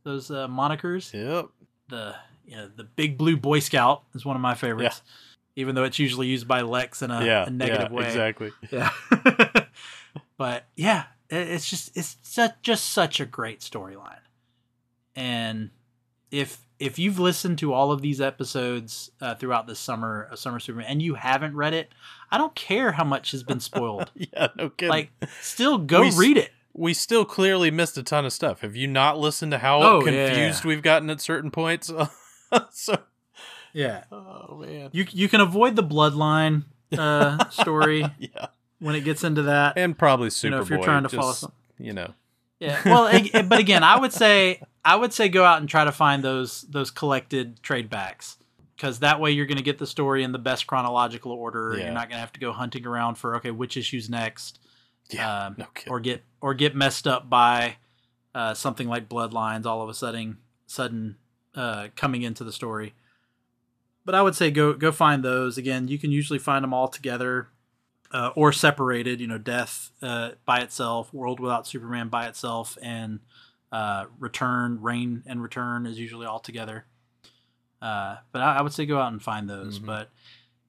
[0.04, 1.12] those uh, monikers.
[1.12, 1.48] Yep.
[1.88, 2.14] The
[2.46, 5.02] you know the Big Blue Boy Scout is one of my favorites,
[5.56, 7.46] even though it's usually used by Lex in a, yeah.
[7.46, 8.06] a negative yeah, way.
[8.06, 8.52] Exactly.
[8.70, 8.90] Yeah.
[10.36, 14.18] but yeah, it, it's just it's such, just such a great storyline.
[15.14, 15.70] And
[16.30, 20.58] if if you've listened to all of these episodes uh, throughout the summer of Summer
[20.58, 21.92] Superman and you haven't read it,
[22.30, 24.10] I don't care how much has been spoiled.
[24.32, 24.48] Yeah.
[24.56, 24.90] No kidding.
[24.90, 26.50] like, still go We read it.
[26.72, 28.62] we still clearly missed a ton of stuff.
[28.62, 30.68] Have you not listened to how Oh, confused yeah.
[30.68, 31.92] we've gotten at certain points?
[32.70, 32.98] so,
[33.72, 34.04] Yeah.
[34.12, 34.90] oh man.
[34.92, 36.64] You you can avoid the bloodline
[36.96, 38.46] uh, story yeah.
[38.78, 39.78] when it gets into that.
[39.78, 40.44] And probably Superboy.
[40.44, 42.14] you know, if you're trying to follow some- You know.
[42.60, 42.80] Yeah.
[42.84, 43.10] Well,
[43.48, 46.62] but again, I would say I would say go out and try to find those
[46.62, 48.36] those collected trade backs
[48.76, 51.74] because that way you're going to get the story in the best chronological order.
[51.76, 51.84] Yeah.
[51.86, 54.60] You're not going to have to go hunting around for okay, which issue's next,
[55.10, 55.46] Yeah.
[55.46, 55.92] Um, no kidding.
[55.92, 57.76] or get or get messed up by
[58.34, 61.16] uh, something like Bloodlines all of a sudden sudden
[61.54, 62.94] uh, coming into the story.
[64.04, 65.88] But I would say go go find those again.
[65.88, 67.48] You can usually find them all together
[68.10, 69.20] uh, or separated.
[69.20, 73.20] You know, Death uh, by itself, World Without Superman by itself, and
[73.70, 76.84] uh, Return, Reign, and Return is usually all together.
[77.80, 79.78] Uh, but I, I would say go out and find those.
[79.78, 79.86] Mhm.
[79.86, 80.10] But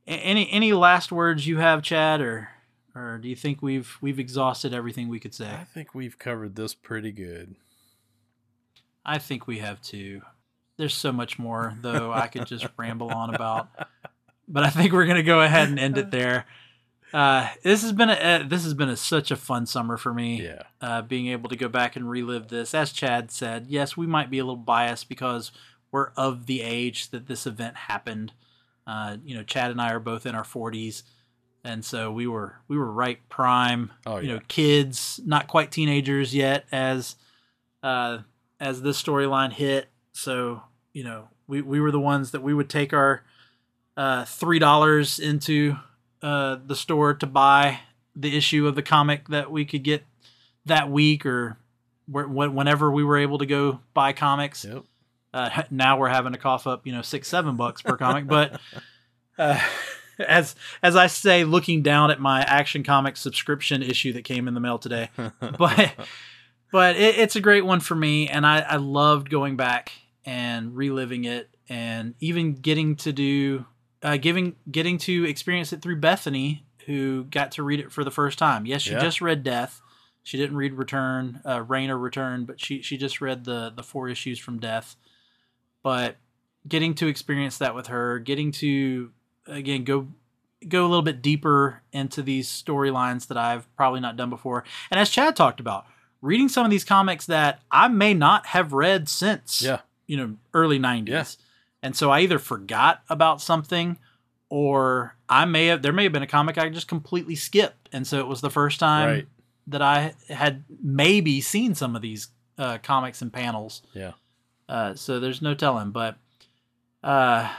[0.08, 2.50] any any last words you have, Chad, or
[2.96, 5.48] or do you think we've we've exhausted everything we could say?
[5.48, 7.56] I think we've covered this pretty good.
[9.06, 10.22] I think we have too.
[10.78, 13.70] There's so much more though I could just ramble on about,
[14.48, 16.46] but I think we're gonna go ahead and end it there.
[17.14, 20.14] Uh, this has been a uh, this has been a, such a fun summer for
[20.14, 20.44] me.
[20.44, 20.64] Yeah.
[20.82, 24.32] Uh, being able to go back and relive this, as Chad said, yes, we might
[24.32, 25.52] be a little biased because
[25.92, 28.34] we're of the age that this event happened.
[28.88, 31.04] Uh, you know, Chad and I are both in our 40s,
[31.64, 34.34] and so we were we were right prime Oh you yeah.
[34.36, 37.16] know kids not quite teenagers yet as
[37.84, 38.20] uh
[38.60, 40.62] as this storyline hit so
[40.94, 43.24] you know we we were the ones that we would take our
[43.98, 45.76] uh three dollars into
[46.22, 47.80] uh the store to buy
[48.16, 50.04] the issue of the comic that we could get
[50.66, 51.58] that week or
[52.12, 54.84] wh- wh- whenever we were able to go buy comics Yep.
[55.34, 58.60] uh, now we're having to cough up you know six seven bucks per comic but
[59.38, 59.60] uh,
[60.20, 64.54] as as I say, looking down at my Action Comics subscription issue that came in
[64.54, 65.10] the mail today,
[65.58, 65.92] but
[66.72, 69.92] but it, it's a great one for me, and I, I loved going back
[70.26, 73.66] and reliving it, and even getting to do
[74.02, 78.12] uh, giving getting to experience it through Bethany, who got to read it for the
[78.12, 78.66] first time.
[78.66, 79.00] Yes, she Yeah.
[79.00, 79.82] just read Death.
[80.24, 83.84] She didn't read Return, uh, Reign or Return, but she she just read the the
[83.84, 84.96] four issues from Death.
[85.82, 86.18] But
[86.68, 89.12] getting to experience that with her, getting to
[89.48, 90.08] again go
[90.68, 94.64] go a little bit deeper into these storylines that I've probably not done before.
[94.92, 95.86] And as Chad talked about,
[96.22, 99.82] reading some of these comics that I may not have read since Yeah.
[100.08, 101.08] You know early 90s.
[101.10, 101.24] Yeah.
[101.82, 103.98] And so I either forgot about something
[104.50, 108.06] or I may have there may have been a comic I just completely skipped and
[108.08, 109.28] so it was the first time Right.
[109.68, 113.82] that I had maybe seen some of these uh, comics and panels.
[113.94, 114.12] Yeah.
[114.70, 116.18] Uh, so there's no telling, but
[117.04, 117.50] uh,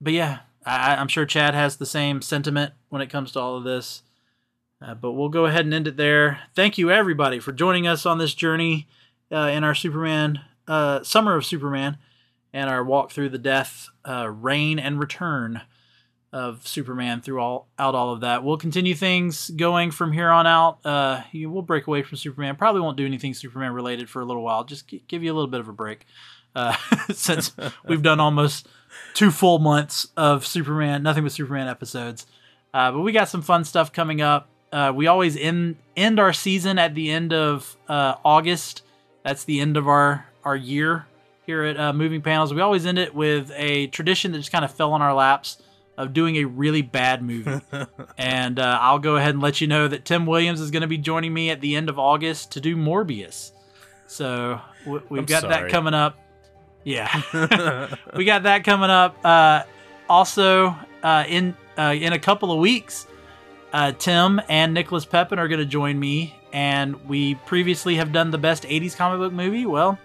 [0.00, 3.56] but yeah, I, I'm sure Chad has the same sentiment when it comes to all
[3.56, 4.02] of this.
[4.82, 6.40] Uh, but we'll go ahead and end it there.
[6.54, 8.86] Thank you everybody for joining us on this journey
[9.32, 11.98] uh, in our Superman uh, summer of Superman
[12.52, 15.62] and our walk through the death, uh, reign, and return
[16.32, 18.44] of Superman through all out all of that.
[18.44, 20.84] We'll continue things going from here on out.
[20.84, 22.56] Uh, you- we'll break away from Superman.
[22.56, 24.64] Probably won't do anything Superman related for a little while.
[24.64, 26.04] Just gi- give you a little bit of a break,
[26.54, 26.76] uh,
[27.12, 27.54] since
[27.88, 28.66] we've done almost
[29.14, 32.26] two full months of Superman, nothing but Superman episodes.
[32.74, 34.48] Uh, but we got some fun stuff coming up.
[34.72, 38.82] Uh, we always end end our season at the end of uh, August.
[39.24, 41.06] That's the end of our our year
[41.44, 42.54] here at uh, Moving Panels.
[42.54, 45.60] We always end it with a tradition that just kind of fell on our laps
[45.98, 47.60] of doing a really bad movie.
[48.18, 50.86] and uh, I'll go ahead and let you know that Tim Williams is going to
[50.86, 53.52] be joining me at the end of August to do Morbius.
[54.06, 56.18] So w- we've I'm got that coming up.
[56.84, 57.08] Yeah,
[58.16, 59.16] we got that coming up.
[59.24, 59.64] Uh,
[60.08, 63.08] also, uh, in uh, in a couple of weeks,
[63.72, 68.30] uh, Tim and Nicholas Pepin are going to join me, and we previously have done
[68.30, 69.66] the best '80s comic book movie.
[69.66, 69.98] Well,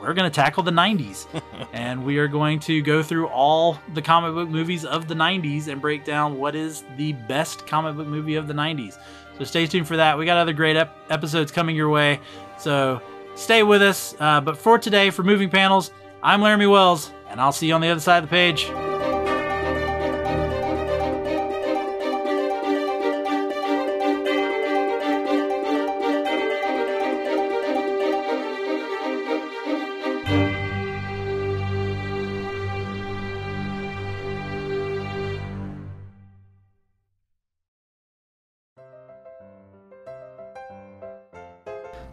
[0.00, 1.26] we're going to tackle the '90s,
[1.72, 5.68] and we are going to go through all the comic book movies of the '90s
[5.68, 8.98] and break down what is the best comic book movie of the '90s.
[9.38, 10.16] So stay tuned for that.
[10.16, 12.20] We got other great ep- episodes coming your way.
[12.58, 13.00] So
[13.34, 14.14] stay with us.
[14.18, 15.90] Uh, but for today, for Moving Panels,
[16.22, 18.70] I'm Laramy Wells, and I'll see you on the other side of the page.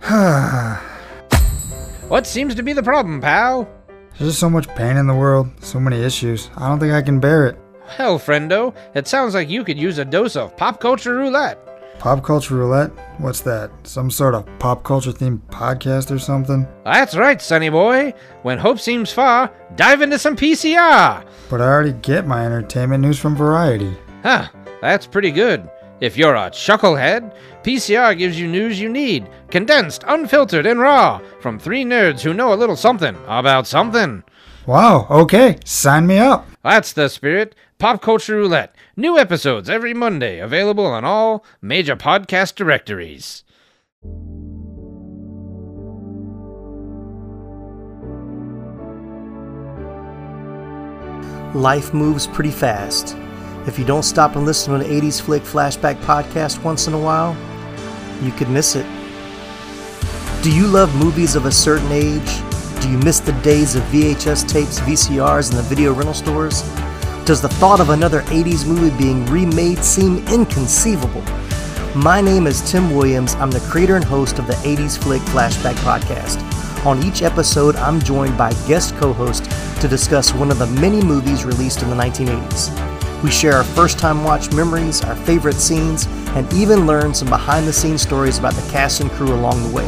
[2.09, 3.67] What seems to be the problem, pal?
[4.17, 6.49] There's just so much pain in the world, so many issues.
[6.57, 7.57] I don't think I can bear it.
[7.87, 11.57] Hell, friendo, it sounds like you could use a dose of pop culture roulette.
[11.99, 12.91] Pop culture roulette?
[13.17, 13.71] What's that?
[13.83, 16.67] Some sort of pop culture themed podcast or something?
[16.83, 18.13] That's right, sonny boy.
[18.41, 21.25] When hope seems far, dive into some PCR.
[21.49, 23.95] But I already get my entertainment news from Variety.
[24.21, 24.49] Huh,
[24.81, 25.69] that's pretty good.
[26.03, 27.33] If you're a chucklehead,
[27.63, 32.51] PCR gives you news you need, condensed, unfiltered, and raw, from three nerds who know
[32.51, 34.21] a little something about something.
[34.65, 36.45] Wow, okay, sign me up.
[36.61, 37.55] That's the spirit.
[37.79, 38.75] Pop Culture Roulette.
[38.97, 43.45] New episodes every Monday, available on all major podcast directories.
[51.57, 53.15] Life moves pretty fast.
[53.65, 56.99] If you don't stop and listen to an 80s Flick Flashback podcast once in a
[56.99, 57.33] while,
[58.21, 58.85] you could miss it.
[60.43, 62.41] Do you love movies of a certain age?
[62.81, 66.61] Do you miss the days of VHS tapes, VCRs, and the video rental stores?
[67.23, 71.23] Does the thought of another 80s movie being remade seem inconceivable?
[71.95, 73.35] My name is Tim Williams.
[73.35, 76.43] I'm the creator and host of the 80s Flick Flashback Podcast.
[76.85, 79.45] On each episode, I'm joined by guest co host
[79.79, 82.92] to discuss one of the many movies released in the 1980s.
[83.23, 87.65] We share our first time watch memories, our favorite scenes, and even learn some behind
[87.65, 89.87] the scenes stories about the cast and crew along the way.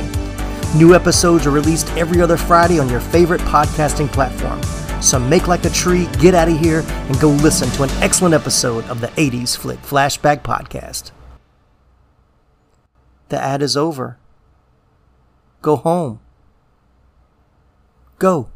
[0.78, 4.62] New episodes are released every other Friday on your favorite podcasting platform.
[5.02, 8.34] So make like a tree, get out of here, and go listen to an excellent
[8.34, 11.12] episode of the 80s Flick Flashback Podcast.
[13.28, 14.18] The ad is over.
[15.62, 16.22] Go home.
[18.18, 18.50] Go.